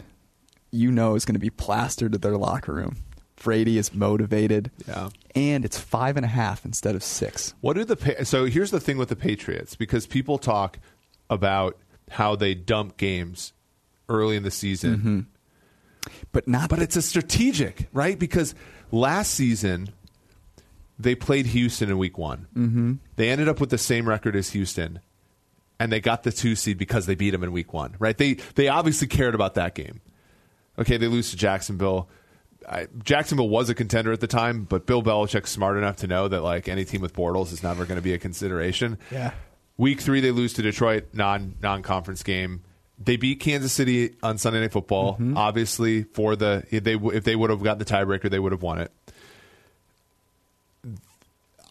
[0.70, 2.96] you know, is going to be plastered to their locker room.
[3.42, 5.08] Brady is motivated, Yeah.
[5.34, 7.54] and it's five and a half instead of six.
[7.60, 10.78] What do the so here's the thing with the Patriots because people talk
[11.30, 11.76] about
[12.10, 13.52] how they dump games
[14.08, 15.26] early in the season,
[16.32, 16.70] But not.
[16.70, 18.54] but it's a strategic right because
[18.90, 19.88] last season
[20.98, 22.46] they played Houston in Week One.
[22.54, 22.92] Mm-hmm.
[23.16, 25.00] They ended up with the same record as Houston,
[25.78, 27.96] and they got the two seed because they beat them in Week One.
[27.98, 28.16] Right?
[28.16, 30.00] They they obviously cared about that game.
[30.78, 32.08] Okay, they lose to Jacksonville.
[32.68, 36.28] I, Jacksonville was a contender at the time, but Bill Belichick's smart enough to know
[36.28, 38.98] that like any team with Bortles is never going to be a consideration.
[39.10, 39.32] Yeah.
[39.78, 42.62] Week three, they lose to Detroit, non non conference game.
[43.02, 45.14] They beat Kansas City on Sunday Night Football.
[45.14, 45.36] Mm-hmm.
[45.36, 48.62] Obviously, for the if they if they would have got the tiebreaker, they would have
[48.62, 48.92] won it.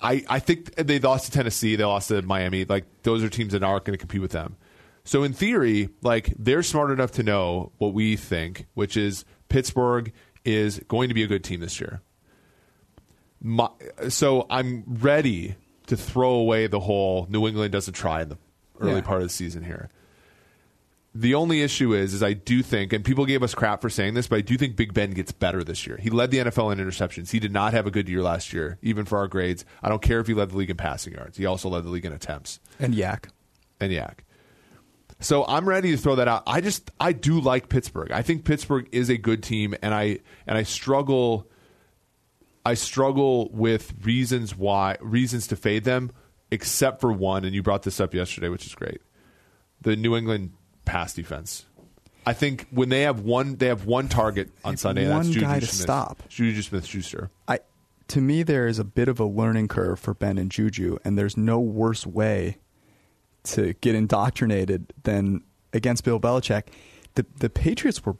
[0.01, 1.75] I I think they lost to Tennessee.
[1.75, 2.65] They lost to Miami.
[2.65, 4.55] Like those are teams that aren't going to compete with them.
[5.03, 10.11] So in theory, like they're smart enough to know what we think, which is Pittsburgh
[10.45, 12.01] is going to be a good team this year.
[13.41, 13.69] My,
[14.09, 15.55] so I'm ready
[15.87, 18.37] to throw away the whole New England doesn't try in the
[18.79, 19.01] early Yeah.
[19.01, 19.89] part of the season here.
[21.19, 24.13] The only issue is, is I do think, and people gave us crap for saying
[24.13, 25.97] this, but I do think Big Ben gets better this year.
[25.97, 27.31] He led the NFL in interceptions.
[27.31, 29.65] He did not have a good year last year, even for our grades.
[29.83, 31.35] I don't care if he led the league in passing yards.
[31.35, 33.27] He also led the league in attempts and Yak.
[33.81, 34.23] and Yak.
[35.19, 36.43] So I'm ready to throw that out.
[36.47, 38.13] I just I do like Pittsburgh.
[38.13, 41.49] I think Pittsburgh is a good team, and I and I struggle.
[42.65, 46.11] I struggle with reasons why reasons to fade them,
[46.49, 49.01] except for one, and you brought this up yesterday, which is great.
[49.81, 50.53] The New England
[50.89, 51.65] pass defense.
[52.25, 55.03] I think when they have one, they have one target on Sunday.
[55.05, 56.23] and one that's Juju guy to Smith, stop.
[56.29, 57.31] Juju Smith Schuster.
[57.47, 57.59] I
[58.09, 61.17] to me there is a bit of a learning curve for Ben and Juju, and
[61.17, 62.57] there's no worse way
[63.43, 66.63] to get indoctrinated than against Bill Belichick.
[67.15, 68.15] The the Patriots were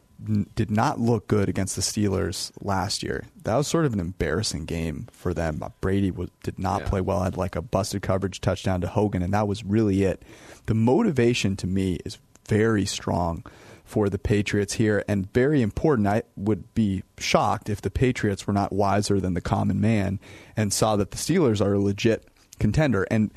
[0.55, 3.27] did not look good against the Steelers last year.
[3.43, 5.63] That was sort of an embarrassing game for them.
[5.63, 6.89] Uh, Brady was, did not Yeah.
[6.89, 7.21] play well.
[7.23, 10.23] Had like a busted coverage touchdown to Hogan, and that was really it.
[10.65, 12.17] The motivation to me is
[12.49, 13.45] very strong
[13.85, 16.07] for the Patriots here, and very important.
[16.07, 20.19] I would be shocked if the Patriots were not wiser than the common man
[20.57, 22.27] and saw that the Steelers are a legit
[22.59, 23.31] contender and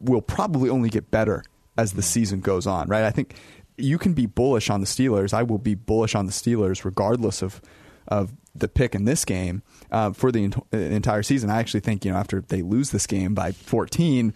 [0.00, 1.42] will probably only get better
[1.78, 2.88] as the season goes on.
[2.88, 3.04] Right?
[3.04, 3.36] I think
[3.78, 5.32] you can be bullish on the Steelers.
[5.32, 7.60] I will be bullish on the Steelers regardless of
[8.08, 11.50] of the pick in this game uh, for the ent- entire season.
[11.50, 14.32] I actually think you know after they lose this game by 14,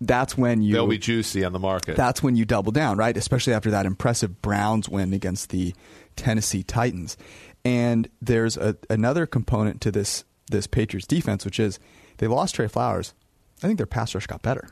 [0.00, 1.96] that's when you They'll be juicy on the market.
[1.96, 3.16] that's when you double down, right?
[3.16, 5.74] Especially after that impressive Browns win against the
[6.16, 7.16] Tennessee Titans.
[7.64, 11.78] And there's a, another component to this this Patriots defense, which is
[12.18, 13.14] they lost Trey Flowers.
[13.62, 14.68] I think their pass rush got better.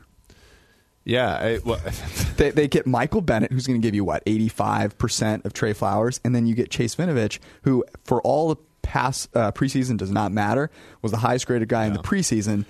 [1.03, 1.33] yeah.
[1.35, 1.79] I, well,
[2.37, 5.53] They, they get Michael Bennett, who's going to give you what eighty five percent of
[5.53, 9.97] Trey Flowers, and then you get Chase Winovich, who for all the past uh, preseason
[9.97, 10.69] does not matter,
[11.01, 12.65] was the highest graded guy in the preseason.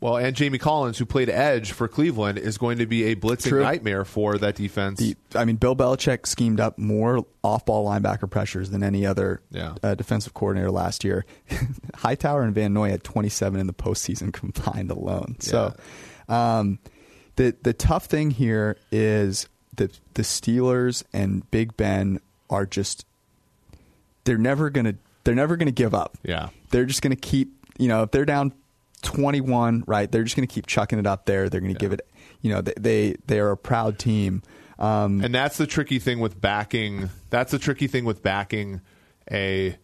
[0.00, 3.48] Well, and Jamie Collins, who played edge for Cleveland, is going to be a blitzing
[3.48, 3.62] True.
[3.64, 5.00] nightmare for that defense.
[5.00, 9.74] The, I mean, Bill Belichick schemed up more off-ball linebacker pressures than any other Yeah.
[9.82, 11.26] uh, defensive coordinator last year.
[11.96, 15.34] Hightower and Van Noy had 27 in the postseason combined alone.
[15.40, 15.74] So,
[16.28, 16.78] um,
[17.36, 23.04] the the tough thing here is the the Steelers and Big Ben are just
[24.24, 24.94] they're never gonna
[25.24, 26.16] they're never gonna give up.
[26.22, 26.48] Yeah.
[26.70, 28.52] they're just gonna keep you know if they're down
[29.02, 32.00] 21 right they're just gonna keep chucking it up there they're gonna give it
[32.40, 34.42] you know they they, they are a proud team
[34.78, 37.10] um, and that's the tricky thing with backing.
[37.30, 38.80] That's the tricky thing with backing
[39.28, 39.76] a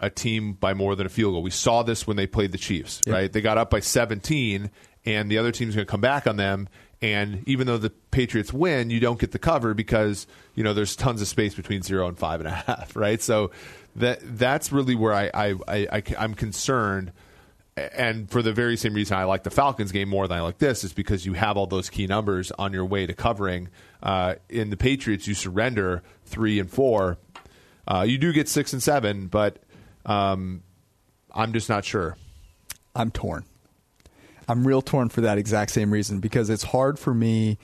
[0.00, 1.42] a team by more than a field goal.
[1.42, 3.14] We saw this when they played the Chiefs, Yep.
[3.14, 3.30] right?
[3.30, 4.70] They got up by 17,
[5.04, 6.70] and the other team's going to come back on them.
[7.02, 10.96] And even though the Patriots win, you don't get the cover because you know there's
[10.96, 13.20] tons of space between zero and five and a half, right?
[13.20, 13.50] So
[13.96, 17.12] that that's really where I, I, I, I I'm concerned.
[17.76, 20.58] And for the very same reason I like the Falcons game more than I like
[20.58, 23.68] this is because you have all those key numbers on your way to covering.
[24.02, 27.18] Uh, in the Patriots, you surrender three and four.
[27.86, 29.58] Uh, you do get six and seven, but
[30.04, 30.62] um,
[31.32, 32.16] I'm just not sure.
[32.94, 33.44] I'm torn.
[34.48, 37.56] I'm real torn for that exact same reason because it's hard for me,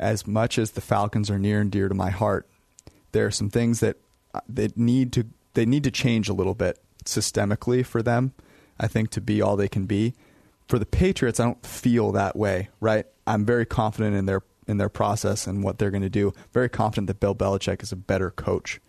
[0.00, 2.48] as much as the Falcons are near and dear to my heart.
[3.12, 3.98] There are some things that
[4.32, 8.32] uh, that need to they need to change a little bit systemically for them.
[8.78, 10.14] I think to be all they can be.
[10.68, 12.68] For the Patriots, I don't feel that way.
[12.80, 13.06] Right?
[13.26, 16.32] I'm very confident in their in their process and what they're going to do.
[16.52, 18.80] Very confident that Bill Belichick is a better coach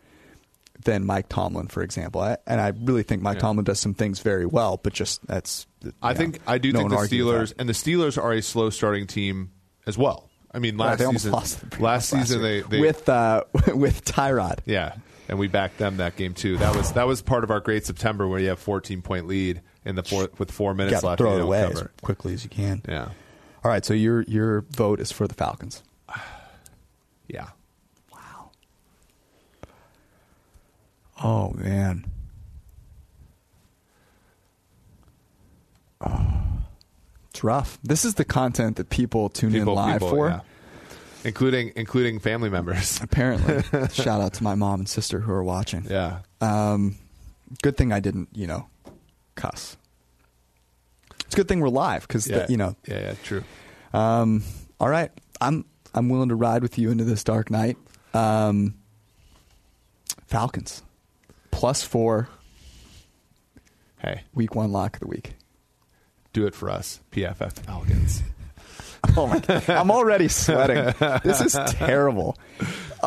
[0.84, 2.22] than Mike Tomlin, for example.
[2.22, 3.42] I, and I really think Mike Yeah.
[3.42, 5.68] Tomlin does some things very well, but just that's.
[6.02, 8.70] I you think I do no think the Steelers and the Steelers are a slow
[8.70, 9.52] starting team
[9.86, 10.30] as well.
[10.54, 11.38] I mean, last almost season,
[11.70, 14.60] playoffs last season they, they with uh, with Tyrod.
[14.66, 14.96] yeah,
[15.28, 16.58] and we backed them that game too.
[16.58, 19.62] That was that was part of our great September where you have 14 point lead
[19.86, 21.20] in the four, with four minutes left.
[21.20, 22.82] throw it away as quickly as you can.
[22.88, 23.10] Yeah,
[23.64, 25.84] All right, so your your vote is for the Falcons.
[27.28, 27.48] yeah.
[28.12, 28.52] Wow.
[31.24, 32.06] Oh man.
[36.02, 36.34] Oh,
[37.30, 37.80] it's rough.
[37.84, 40.28] This is the content that people tune People, in live people, for.
[40.30, 40.40] yeah.
[41.24, 43.00] including including family members.
[43.04, 45.86] Apparently, shout out to my mom and sister who are watching.
[45.90, 46.98] Yeah, Um,
[47.62, 48.68] good thing I didn't, you know,
[49.36, 49.78] cuss.
[51.26, 52.76] It's a good thing we're live because yeah, you know.
[52.88, 53.44] yeah, yeah, true.
[53.94, 54.44] Um,
[54.80, 55.12] all right,
[55.42, 57.78] I'm I'm willing to ride with you into this dark night.
[58.14, 58.76] Um,
[60.28, 60.82] Falcons
[61.52, 62.28] plus four
[64.00, 65.34] Hey, week one lock of the week.
[66.34, 68.22] do it for us, PFF Falcons.
[69.18, 69.38] Oh my!
[69.38, 69.70] God.
[69.70, 70.92] I'm already sweating.
[71.24, 72.36] This is terrible.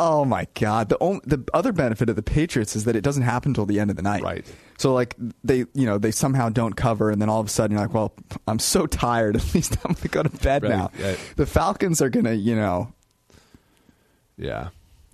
[0.01, 0.89] Oh my god!
[0.91, 3.81] The only, the other benefit of the Patriots is that it doesn't happen until the
[3.81, 4.23] end of the night.
[4.23, 4.47] Right.
[4.79, 7.77] So like they you know they somehow don't cover, and then all of a sudden
[7.77, 8.15] you're like, well,
[8.47, 9.35] I'm so tired.
[9.37, 10.91] At least I'm gonna go to bed Right, now.
[11.03, 11.19] right.
[11.37, 12.93] The Falcons are gonna you know
[14.37, 14.69] Yeah,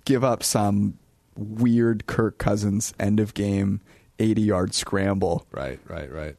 [0.05, 0.99] give up some
[1.35, 3.81] weird Kirk Cousins end of game
[4.19, 6.35] 80 yard scramble right, right, right.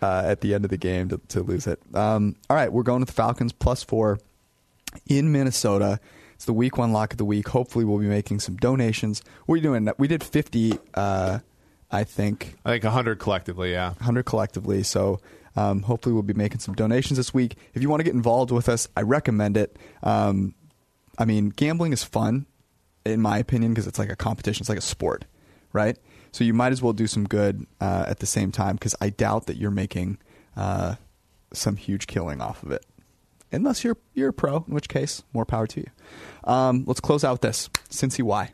[0.00, 1.78] uh, at the end of the game to, to lose it.
[1.92, 4.18] Um, all right, we're going with the Falcons plus four
[5.06, 5.98] in Minnesota.
[6.40, 7.48] It's the week one lock of the week.
[7.48, 9.20] Hopefully, we'll be making some donations.
[9.46, 9.86] You doing?
[9.98, 11.40] We did 50, uh,
[11.90, 13.72] I think, I think 100 collectively.
[13.72, 14.82] Yeah, 100 collectively.
[14.82, 15.20] So
[15.54, 17.56] um, hopefully, we'll be making some donations this week.
[17.74, 19.78] If you want to get involved with us, I recommend it.
[20.02, 20.54] Um,
[21.18, 22.46] I mean, gambling is fun,
[23.04, 24.62] in my opinion, because it's like a competition.
[24.62, 25.26] It's like a sport,
[25.74, 25.98] right?
[26.32, 29.10] So you might as well do some good uh, at the same time, because I
[29.10, 30.16] doubt that you're making
[30.56, 30.94] uh,
[31.52, 32.86] some huge killing off of it,
[33.52, 35.86] unless you're you're a pro, in which case, more power to you.
[36.44, 38.52] Um, let's close out with this Cincy Y.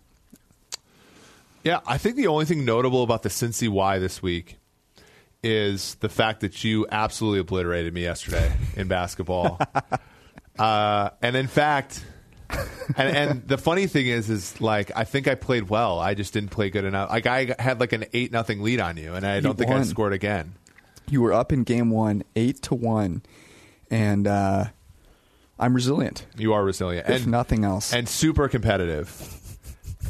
[1.63, 1.81] yeah.
[1.87, 4.59] I think the only thing notable about the Cincy Y this week
[5.43, 9.61] is the fact that you absolutely obliterated me yesterday in basketball.
[10.59, 12.05] uh, and in fact,
[12.97, 15.99] and, and the funny thing is, is like I think I played well.
[15.99, 17.11] I just didn't play good enough.
[17.11, 19.83] Like I had like an eight nothing lead on you, and I don't think I
[19.83, 20.55] scored again.
[21.09, 23.23] You were up in game one, eight to one,
[23.91, 24.65] and uh,
[25.59, 26.27] I'm resilient.
[26.37, 27.93] You are resilient, If and nothing else.
[27.93, 29.11] and super competitive.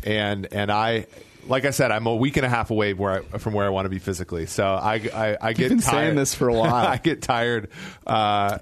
[0.04, 1.06] And and I,
[1.46, 3.70] like I said, I'm a week and a half away where I, from where I
[3.70, 4.46] want to be physically.
[4.46, 5.90] So I I, I get been tired.
[6.04, 6.74] saying this for a while.
[6.86, 7.68] I get tired
[8.06, 8.58] uh,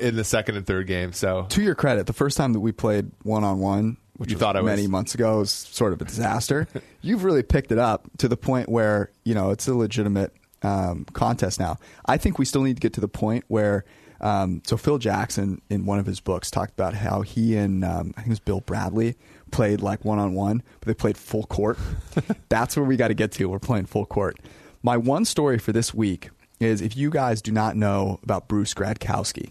[0.00, 1.12] in the second and third game.
[1.12, 4.38] So to your credit, the first time that we played one on one, which You
[4.38, 6.66] thought I was- many months ago, was sort of a disaster.
[7.02, 11.04] You've really picked it up to the point where you know it's a legitimate um,
[11.12, 11.76] contest now.
[12.06, 13.84] I think we still need to get to the point where.
[14.20, 18.14] Um, so Phil Jackson, in one of his books, talked about how he and um,
[18.16, 19.16] I think it was Bill Bradley
[19.50, 21.78] played like one on one, but they played full court.
[22.48, 23.46] That's where we got to get to.
[23.46, 24.38] We're playing full court.
[24.82, 28.72] My one story for this week is if you guys do not know about Bruce
[28.74, 29.50] Gradkowski,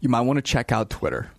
[0.00, 1.30] you might want to check out Twitter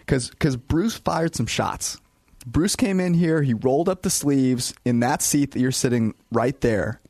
[0.00, 1.98] because Bruce fired some shots.
[2.46, 6.14] Bruce came in here, he rolled up the sleeves in that seat that you're sitting
[6.30, 7.00] right there,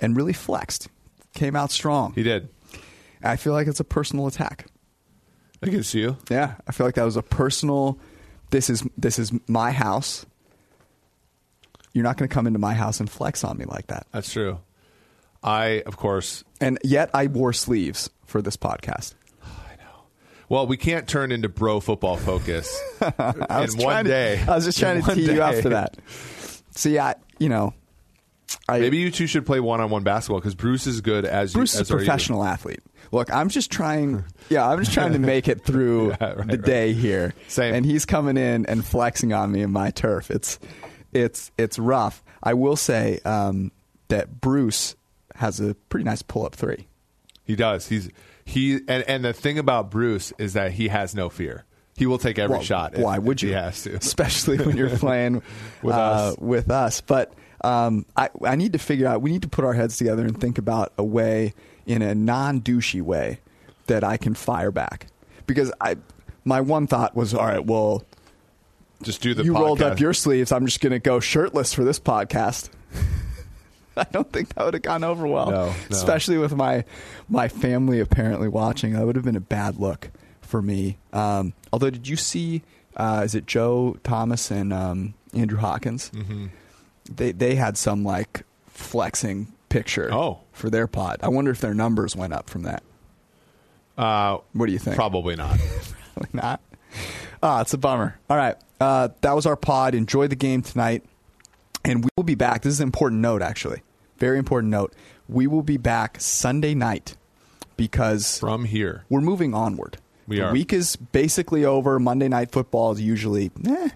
[0.00, 0.88] and really flexed.
[1.34, 2.12] Came out strong.
[2.14, 2.48] he did
[3.24, 4.66] I feel like it's a personal attack.
[5.62, 6.16] against you.
[6.30, 7.98] Yeah, I feel like that was a personal.
[8.50, 10.26] This is this is my house.
[11.92, 14.06] You're not going to come into my house and flex on me like that.
[14.12, 14.58] That's true.
[15.42, 16.44] I of course.
[16.60, 19.14] And yet, I wore sleeves for this podcast.
[19.44, 20.02] I know.
[20.48, 24.40] Well, we can't turn into bro football focus I was in one trying to- day.
[24.46, 25.96] I was just trying to tee you up for that.
[26.72, 27.74] See, I you know,
[28.68, 31.52] I, Maybe you two should play one on one basketball because Bruce is good as
[31.52, 32.06] Bruce you, is as a are you.
[32.06, 32.80] professional athlete.
[33.14, 34.24] Look, I'm just trying.
[34.50, 36.62] Yeah, I'm just trying to make it through Yeah, right, the right.
[36.62, 37.32] day here.
[37.48, 37.74] Same.
[37.74, 40.30] And he's coming in and flexing on me in my turf.
[40.30, 40.58] It's
[41.14, 42.22] it's it's rough.
[42.42, 43.72] I will say um,
[44.08, 44.96] that Bruce
[45.36, 46.88] has a pretty nice pull up three.
[47.44, 47.88] He does.
[47.88, 48.10] He's
[48.44, 51.64] he and and the thing about Bruce is that he has no fear.
[51.96, 52.94] He will take every Well, shot.
[52.94, 53.48] if- Why would you?
[53.48, 53.94] He has to.
[53.96, 55.40] especially when you're playing
[55.82, 56.36] With uh, us.
[56.38, 59.22] With us, but Um, I I need to figure out.
[59.22, 61.54] We need to put our heads together and think about a way
[61.86, 63.40] in a non douchey way
[63.86, 65.06] that I can fire back
[65.46, 65.96] because I
[66.44, 67.64] my one thought was all right.
[67.64, 68.04] Well,
[69.02, 69.60] Just do the you podcast.
[69.60, 70.52] rolled up your sleeves.
[70.52, 72.70] I'm just going to go shirtless for this podcast.
[73.96, 75.74] I don't think that would have gone over well, No, no.
[75.90, 76.84] especially with my
[77.28, 78.92] my family apparently watching.
[78.94, 80.10] That would have been a bad look
[80.40, 80.98] for me.
[81.12, 82.62] Um, although, did you see?
[82.96, 86.10] Uh, is it Joe Thomas and um, Andrew Hawkins?
[86.14, 86.46] Mm-hmm.
[87.14, 90.08] They they had some like flexing picture.
[90.12, 90.40] Oh.
[90.52, 91.18] for their pod.
[91.22, 92.82] I wonder if their numbers went up from that.
[93.98, 94.96] Uh, What do you think?
[94.96, 95.58] Probably not.
[96.14, 96.60] Probably not.
[97.42, 98.18] Ah, it's a bummer.
[98.30, 98.56] All right.
[98.80, 99.94] Uh, that was our pod.
[99.94, 101.02] Enjoy the game tonight.
[101.84, 102.62] And we will be back.
[102.62, 103.82] This is an important note, actually.
[104.18, 104.94] Very important note.
[105.28, 107.16] We will be back Sunday night
[107.76, 109.04] because From here.
[109.10, 109.98] we're moving onward.
[110.26, 110.52] We the are.
[110.52, 111.98] week is basically over.
[111.98, 113.90] Monday night football is usually eh.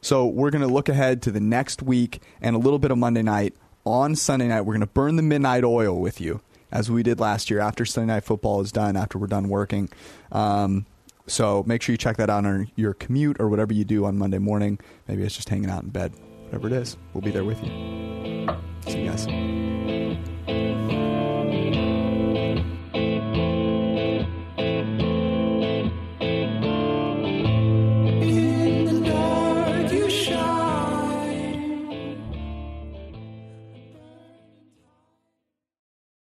[0.00, 2.98] So we're going to look ahead to the next week and a little bit of
[2.98, 3.54] Monday night.
[3.88, 7.18] On Sunday night, we're going to burn the midnight oil with you, as we did
[7.18, 9.88] last year after Sunday night football is done, after we're done working.
[10.30, 10.84] Um,
[11.26, 14.18] so make sure you check that out on your commute or whatever you do on
[14.18, 14.78] Monday morning.
[15.08, 16.12] Maybe it's just hanging out in bed.
[16.44, 17.70] Whatever it is, we'll be there with you.
[18.86, 19.26] See you guys.